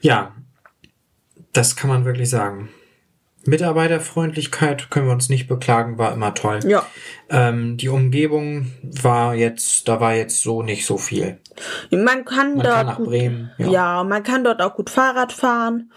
Ja, 0.02 0.34
das 1.54 1.76
kann 1.76 1.90
man 1.90 2.06
wirklich 2.06 2.30
sagen. 2.30 2.70
Mitarbeiterfreundlichkeit 3.46 4.90
können 4.90 5.08
wir 5.08 5.14
uns 5.14 5.30
nicht 5.30 5.48
beklagen, 5.48 5.98
war 5.98 6.14
immer 6.14 6.34
toll. 6.34 6.60
Ja. 6.68 6.86
Ähm, 7.30 7.78
die 7.78 7.90
Umgebung 7.90 8.72
war 8.84 9.36
jetzt, 9.36 9.88
da 9.88 10.00
war 10.02 10.14
jetzt 10.16 10.42
so 10.42 10.64
nicht 10.64 10.86
so 10.86 10.98
viel. 10.98 11.38
Man 11.92 12.26
kann 12.26 12.56
Man 12.56 12.64
dort 12.66 12.76
kann 12.76 12.86
nach 12.88 12.98
gut, 12.98 13.08
Bremen. 13.08 13.52
ja. 13.58 13.68
Ja. 13.70 14.04
man 14.04 14.24
kann 14.24 14.44
dort 14.44 14.62
auch 14.62 14.76
gut 14.76 14.90
Fahrrad 14.90 15.32
fahren. 15.34 15.92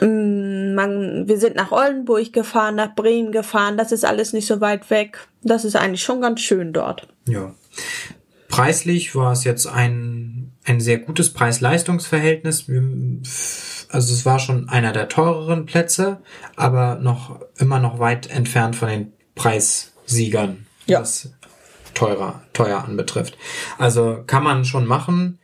Mm, 0.00 0.74
Man, 0.74 1.28
wir 1.28 1.38
sind 1.38 1.56
nach 1.56 1.72
Oldenburg 1.72 2.32
gefahren, 2.32 2.76
nach 2.76 2.94
Bremen 2.94 3.32
gefahren. 3.32 3.76
Das 3.76 3.92
ist 3.92 4.04
alles 4.04 4.32
nicht 4.32 4.46
so 4.46 4.60
weit 4.60 4.88
weg. 4.90 5.26
Das 5.42 5.64
ist 5.64 5.76
eigentlich 5.76 6.02
schon 6.02 6.20
ganz 6.20 6.40
schön 6.40 6.72
dort. 6.72 7.08
ja. 7.26 7.54
Preislich 8.48 9.14
war 9.14 9.30
es 9.32 9.44
jetzt 9.44 9.66
ein, 9.68 10.50
ein 10.64 10.80
sehr 10.80 10.98
gutes 10.98 11.32
Preis-Leistungs-Verhältnis. 11.32 12.66
Also 13.90 14.12
es 14.12 14.26
war 14.26 14.40
schon 14.40 14.68
einer 14.68 14.92
der 14.92 15.08
teureren 15.08 15.66
Plätze, 15.66 16.20
aber 16.56 16.96
noch 16.96 17.38
immer 17.58 17.78
noch 17.78 18.00
weit 18.00 18.28
entfernt 18.28 18.74
von 18.74 18.88
den 18.88 19.12
Preissiegern, 19.36 20.66
Ja. 20.86 21.00
was 21.00 21.32
teurer, 21.94 22.42
teuer 22.52 22.84
anbetrifft. 22.84 23.36
Also 23.78 24.22
kann 24.26 24.42
man 24.42 24.64
schon 24.64 24.86
machen, 24.86 25.38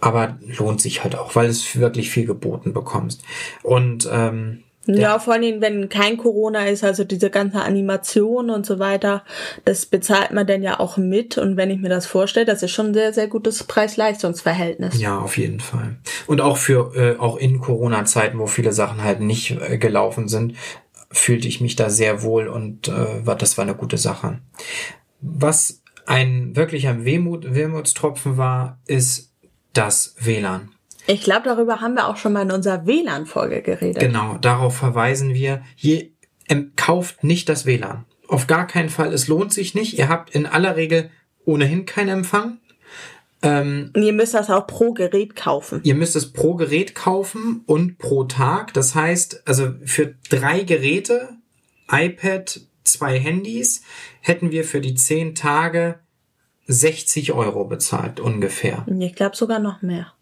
aber 0.00 0.38
lohnt 0.58 0.80
sich 0.80 1.04
halt 1.04 1.16
auch, 1.16 1.34
weil 1.34 1.48
es 1.48 1.76
wirklich 1.76 2.10
viel 2.10 2.26
geboten 2.26 2.72
bekommst. 2.72 3.22
Und 3.62 4.08
ähm, 4.10 4.64
Ja, 4.86 5.18
vor 5.18 5.34
allem, 5.34 5.60
wenn 5.60 5.90
kein 5.90 6.16
Corona 6.16 6.66
ist, 6.66 6.82
also 6.82 7.04
diese 7.04 7.28
ganze 7.28 7.60
Animation 7.60 8.48
und 8.48 8.64
so 8.64 8.78
weiter, 8.78 9.24
das 9.66 9.84
bezahlt 9.84 10.32
man 10.32 10.46
dann 10.46 10.62
ja 10.62 10.80
auch 10.80 10.96
mit. 10.96 11.36
Und 11.36 11.56
wenn 11.58 11.70
ich 11.70 11.78
mir 11.78 11.90
das 11.90 12.06
vorstelle, 12.06 12.46
das 12.46 12.62
ist 12.62 12.70
schon 12.70 12.86
ein 12.86 12.94
sehr, 12.94 13.12
sehr 13.12 13.28
gutes 13.28 13.62
Preis-Leistungs-Verhältnis. 13.64 14.98
Ja, 14.98 15.18
auf 15.18 15.36
jeden 15.36 15.60
Fall. 15.60 15.96
Und 16.26 16.40
auch 16.40 16.56
für, 16.56 16.94
äh, 16.96 17.18
auch 17.18 17.36
in 17.36 17.60
Corona-Zeiten, 17.60 18.38
wo 18.38 18.46
viele 18.46 18.72
Sachen 18.72 19.04
halt 19.04 19.20
nicht 19.20 19.50
äh, 19.50 19.76
gelaufen 19.76 20.28
sind, 20.28 20.54
fühlte 21.12 21.46
ich 21.46 21.60
mich 21.60 21.76
da 21.76 21.90
sehr 21.90 22.22
wohl 22.22 22.48
und 22.48 22.88
äh, 22.88 23.26
war, 23.26 23.36
das 23.36 23.58
war 23.58 23.64
eine 23.64 23.74
gute 23.74 23.98
Sache. 23.98 24.38
Was 25.20 25.82
ein 26.06 26.56
wirklicher 26.56 27.04
Wehmut, 27.04 27.54
Wehmutstropfen 27.54 28.36
war, 28.36 28.78
ist 28.86 29.32
das 29.72 30.16
WLAN. 30.20 30.70
Ich 31.06 31.22
glaube, 31.22 31.42
darüber 31.44 31.80
haben 31.80 31.94
wir 31.94 32.08
auch 32.08 32.16
schon 32.16 32.32
mal 32.32 32.42
in 32.42 32.50
unserer 32.50 32.86
WLAN-Folge 32.86 33.62
geredet. 33.62 34.00
Genau, 34.00 34.38
darauf 34.38 34.76
verweisen 34.76 35.34
wir. 35.34 35.62
Je, 35.76 36.12
ähm, 36.48 36.72
kauft 36.76 37.24
nicht 37.24 37.48
das 37.48 37.66
WLAN. 37.66 38.04
Auf 38.28 38.46
gar 38.46 38.66
keinen 38.66 38.90
Fall. 38.90 39.12
Es 39.12 39.28
lohnt 39.28 39.52
sich 39.52 39.74
nicht. 39.74 39.98
Ihr 39.98 40.08
habt 40.08 40.30
in 40.30 40.46
aller 40.46 40.76
Regel 40.76 41.10
ohnehin 41.44 41.86
keinen 41.86 42.10
Empfang. 42.10 42.58
Ähm, 43.42 43.90
und 43.94 44.02
ihr 44.02 44.12
müsst 44.12 44.34
das 44.34 44.50
auch 44.50 44.66
pro 44.66 44.92
Gerät 44.92 45.34
kaufen. 45.34 45.80
Ihr 45.82 45.94
müsst 45.94 46.14
es 46.14 46.32
pro 46.32 46.54
Gerät 46.54 46.94
kaufen 46.94 47.62
und 47.66 47.98
pro 47.98 48.24
Tag. 48.24 48.74
Das 48.74 48.94
heißt, 48.94 49.42
also 49.46 49.74
für 49.84 50.14
drei 50.28 50.62
Geräte, 50.62 51.30
iPad, 51.90 52.60
zwei 52.84 53.18
Handys, 53.18 53.82
hätten 54.20 54.50
wir 54.50 54.64
für 54.64 54.80
die 54.80 54.94
zehn 54.94 55.34
Tage 55.34 55.98
60 56.66 57.32
Euro 57.32 57.64
bezahlt 57.64 58.20
ungefähr. 58.20 58.86
Ich 59.00 59.14
glaube 59.14 59.36
sogar 59.36 59.58
noch 59.58 59.82
mehr 59.82 60.12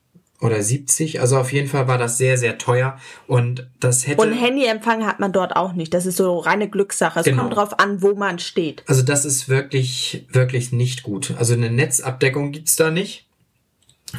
oder 0.41 0.63
70. 0.63 1.21
Also 1.21 1.39
auf 1.39 1.53
jeden 1.53 1.69
Fall 1.69 1.89
war 1.89 1.99
das 1.99 2.17
sehr, 2.17 2.39
sehr 2.39 2.59
teuer. 2.59 2.99
Und 3.27 3.69
das 3.81 4.07
hätte. 4.07 4.23
Und 4.23 4.33
Handyempfang 4.33 5.05
hat 5.05 5.21
man 5.21 5.33
dort 5.33 5.57
auch 5.57 5.73
nicht. 5.73 5.93
Das 5.95 6.07
ist 6.07 6.17
so 6.17 6.39
reine 6.39 6.69
Glückssache. 6.69 7.21
Es 7.21 7.25
genau. 7.25 7.43
kommt 7.43 7.57
drauf 7.57 7.79
an, 7.79 8.03
wo 8.03 8.15
man 8.15 8.39
steht. 8.39 8.85
Also 8.87 9.03
das 9.03 9.25
ist 9.25 9.49
wirklich, 9.49 10.27
wirklich 10.31 10.73
nicht 10.73 11.03
gut. 11.03 11.35
Also 11.39 11.55
eine 11.55 11.71
Netzabdeckung 11.71 12.53
gibt's 12.53 12.77
da 12.77 12.91
nicht. 12.91 13.27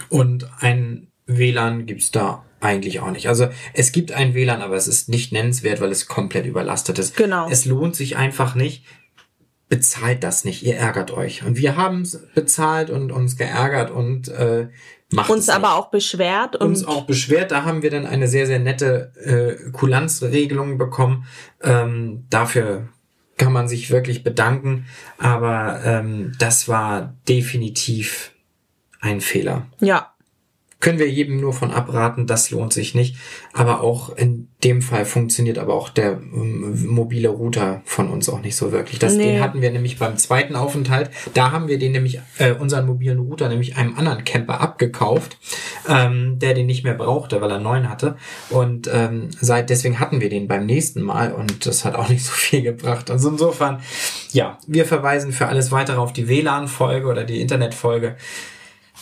Und 0.09 0.49
ein 0.59 1.07
WLAN 1.25 1.85
gibt's 1.85 2.11
da 2.11 2.43
eigentlich 2.59 2.99
auch 2.99 3.11
nicht. 3.11 3.29
Also 3.29 3.47
es 3.73 3.93
gibt 3.93 4.11
ein 4.11 4.33
WLAN, 4.33 4.61
aber 4.61 4.75
es 4.75 4.87
ist 4.87 5.07
nicht 5.07 5.31
nennenswert, 5.31 5.79
weil 5.79 5.91
es 5.91 6.07
komplett 6.07 6.45
überlastet 6.45 6.99
ist. 6.99 7.15
Genau. 7.15 7.47
Es 7.49 7.65
lohnt 7.65 7.95
sich 7.95 8.17
einfach 8.17 8.55
nicht. 8.55 8.83
Bezahlt 9.69 10.23
das 10.23 10.45
nicht, 10.45 10.63
ihr 10.63 10.75
ärgert 10.75 11.11
euch. 11.11 11.43
Und 11.43 11.57
wir 11.57 11.77
haben 11.77 12.01
es 12.01 12.19
bezahlt 12.33 12.89
und 12.89 13.11
uns 13.11 13.37
geärgert 13.37 13.91
und 13.91 14.27
äh, 14.29 14.67
Macht 15.11 15.29
uns 15.31 15.49
aber 15.49 15.75
auch 15.75 15.89
beschwert. 15.89 16.55
Und 16.55 16.67
uns 16.67 16.85
auch 16.85 17.05
beschwert. 17.05 17.51
Da 17.51 17.63
haben 17.63 17.81
wir 17.81 17.89
dann 17.89 18.05
eine 18.05 18.27
sehr, 18.27 18.45
sehr 18.45 18.59
nette 18.59 19.11
äh, 19.23 19.71
Kulanzregelung 19.71 20.77
bekommen. 20.77 21.25
Ähm, 21.63 22.25
dafür 22.29 22.89
kann 23.37 23.53
man 23.53 23.67
sich 23.67 23.89
wirklich 23.89 24.23
bedanken. 24.23 24.85
Aber 25.17 25.81
ähm, 25.83 26.33
das 26.37 26.67
war 26.67 27.15
definitiv 27.27 28.33
ein 29.01 29.21
Fehler. 29.21 29.65
Ja 29.79 30.13
können 30.79 30.97
wir 30.97 31.09
jedem 31.09 31.41
nur 31.41 31.51
von 31.51 31.71
abraten, 31.71 32.25
das 32.25 32.51
lohnt 32.51 32.71
sich 32.71 32.95
nicht. 32.95 33.17
Aber 33.51 33.81
auch 33.81 34.15
in 34.15 34.47
dem 34.63 34.81
Fall 34.81 35.05
funktioniert 35.05 35.57
aber 35.57 35.73
auch 35.73 35.89
der 35.89 36.11
ähm, 36.11 36.87
mobile 36.87 37.29
Router 37.29 37.81
von 37.83 38.09
uns 38.09 38.29
auch 38.29 38.41
nicht 38.41 38.55
so 38.55 38.71
wirklich. 38.71 38.97
Das, 38.99 39.15
nee. 39.15 39.33
Den 39.33 39.41
hatten 39.41 39.61
wir 39.61 39.71
nämlich 39.71 39.99
beim 39.99 40.17
zweiten 40.17 40.55
Aufenthalt. 40.55 41.09
Da 41.33 41.51
haben 41.51 41.67
wir 41.67 41.79
den 41.79 41.91
nämlich, 41.91 42.21
äh, 42.37 42.53
unseren 42.53 42.85
mobilen 42.85 43.19
Router 43.19 43.49
nämlich 43.49 43.75
einem 43.75 43.97
anderen 43.97 44.23
Camper 44.23 44.61
abgekauft, 44.61 45.37
ähm, 45.87 46.39
der 46.39 46.53
den 46.53 46.67
nicht 46.67 46.85
mehr 46.85 46.95
brauchte, 46.95 47.41
weil 47.41 47.51
er 47.51 47.59
neun 47.59 47.89
hatte. 47.89 48.15
Und 48.49 48.89
ähm, 48.93 49.29
seit 49.39 49.69
deswegen 49.69 49.99
hatten 49.99 50.21
wir 50.21 50.29
den 50.29 50.47
beim 50.47 50.65
nächsten 50.65 51.01
Mal 51.01 51.33
und 51.33 51.65
das 51.65 51.83
hat 51.83 51.95
auch 51.95 52.07
nicht 52.07 52.25
so 52.25 52.31
viel 52.31 52.61
gebracht. 52.61 53.11
Also 53.11 53.29
insofern, 53.29 53.81
ja, 54.31 54.57
wir 54.65 54.85
verweisen 54.85 55.33
für 55.33 55.47
alles 55.47 55.71
weitere 55.71 55.97
auf 55.97 56.13
die 56.13 56.29
WLAN-Folge 56.29 57.07
oder 57.07 57.25
die 57.25 57.41
Internet-Folge. 57.41 58.15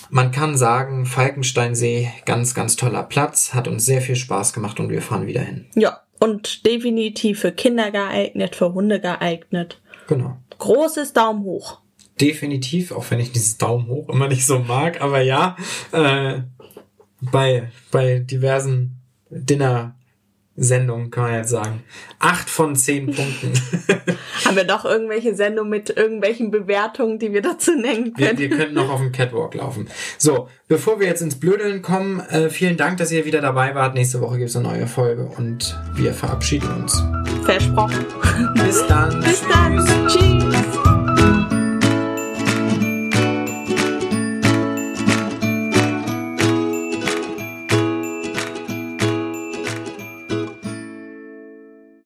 Man 0.09 0.31
kann 0.31 0.57
sagen, 0.57 1.05
Falkensteinsee, 1.05 2.09
ganz, 2.25 2.53
ganz 2.53 2.75
toller 2.75 3.03
Platz, 3.03 3.53
hat 3.53 3.67
uns 3.67 3.85
sehr 3.85 4.01
viel 4.01 4.15
Spaß 4.15 4.53
gemacht 4.53 4.79
und 4.79 4.89
wir 4.89 5.01
fahren 5.01 5.27
wieder 5.27 5.41
hin. 5.41 5.65
Ja, 5.75 6.01
und 6.19 6.65
definitiv 6.65 7.41
für 7.41 7.51
Kinder 7.51 7.91
geeignet, 7.91 8.55
für 8.55 8.73
Hunde 8.73 8.99
geeignet. 8.99 9.81
Genau. 10.07 10.37
Großes 10.57 11.13
Daumen 11.13 11.43
hoch. 11.43 11.81
Definitiv, 12.19 12.91
auch 12.91 13.05
wenn 13.11 13.19
ich 13.19 13.31
dieses 13.31 13.57
Daumen 13.57 13.87
hoch 13.87 14.09
immer 14.09 14.27
nicht 14.27 14.45
so 14.45 14.59
mag, 14.59 15.01
aber 15.01 15.21
ja, 15.21 15.55
äh, 15.91 16.41
bei, 17.21 17.71
bei 17.91 18.19
diversen 18.19 19.01
Dinner 19.29 19.96
Sendung, 20.57 21.11
kann 21.11 21.25
man 21.25 21.33
jetzt 21.35 21.51
sagen. 21.51 21.83
Acht 22.17 22.49
von 22.49 22.75
zehn 22.75 23.05
Punkten. 23.05 23.53
Haben 24.45 24.55
wir 24.55 24.63
doch 24.63 24.85
irgendwelche 24.85 25.35
Sendungen 25.35 25.69
mit 25.69 25.95
irgendwelchen 25.95 26.49
Bewertungen, 26.49 27.19
die 27.19 27.31
wir 27.31 27.43
dazu 27.43 27.75
nennen 27.75 28.13
können? 28.13 28.37
Wir, 28.37 28.49
wir 28.49 28.57
könnten 28.57 28.73
noch 28.73 28.89
auf 28.89 28.99
dem 28.99 29.11
Catwalk 29.11 29.53
laufen. 29.53 29.87
So, 30.17 30.49
bevor 30.67 30.99
wir 30.99 31.05
jetzt 31.07 31.21
ins 31.21 31.39
Blödeln 31.39 31.83
kommen, 31.83 32.19
äh, 32.31 32.49
vielen 32.49 32.75
Dank, 32.75 32.97
dass 32.97 33.11
ihr 33.11 33.23
wieder 33.25 33.39
dabei 33.39 33.75
wart. 33.75 33.93
Nächste 33.93 34.19
Woche 34.19 34.39
gibt 34.39 34.49
es 34.49 34.55
eine 34.55 34.67
neue 34.67 34.87
Folge 34.87 35.29
und 35.37 35.79
wir 35.93 36.13
verabschieden 36.13 36.69
uns. 36.81 37.03
Versprochen. 37.45 38.05
Bis 38.55 38.85
dann. 38.87 39.19
Bis 39.21 39.41
dann. 39.47 40.07
Tschüss. 40.07 40.86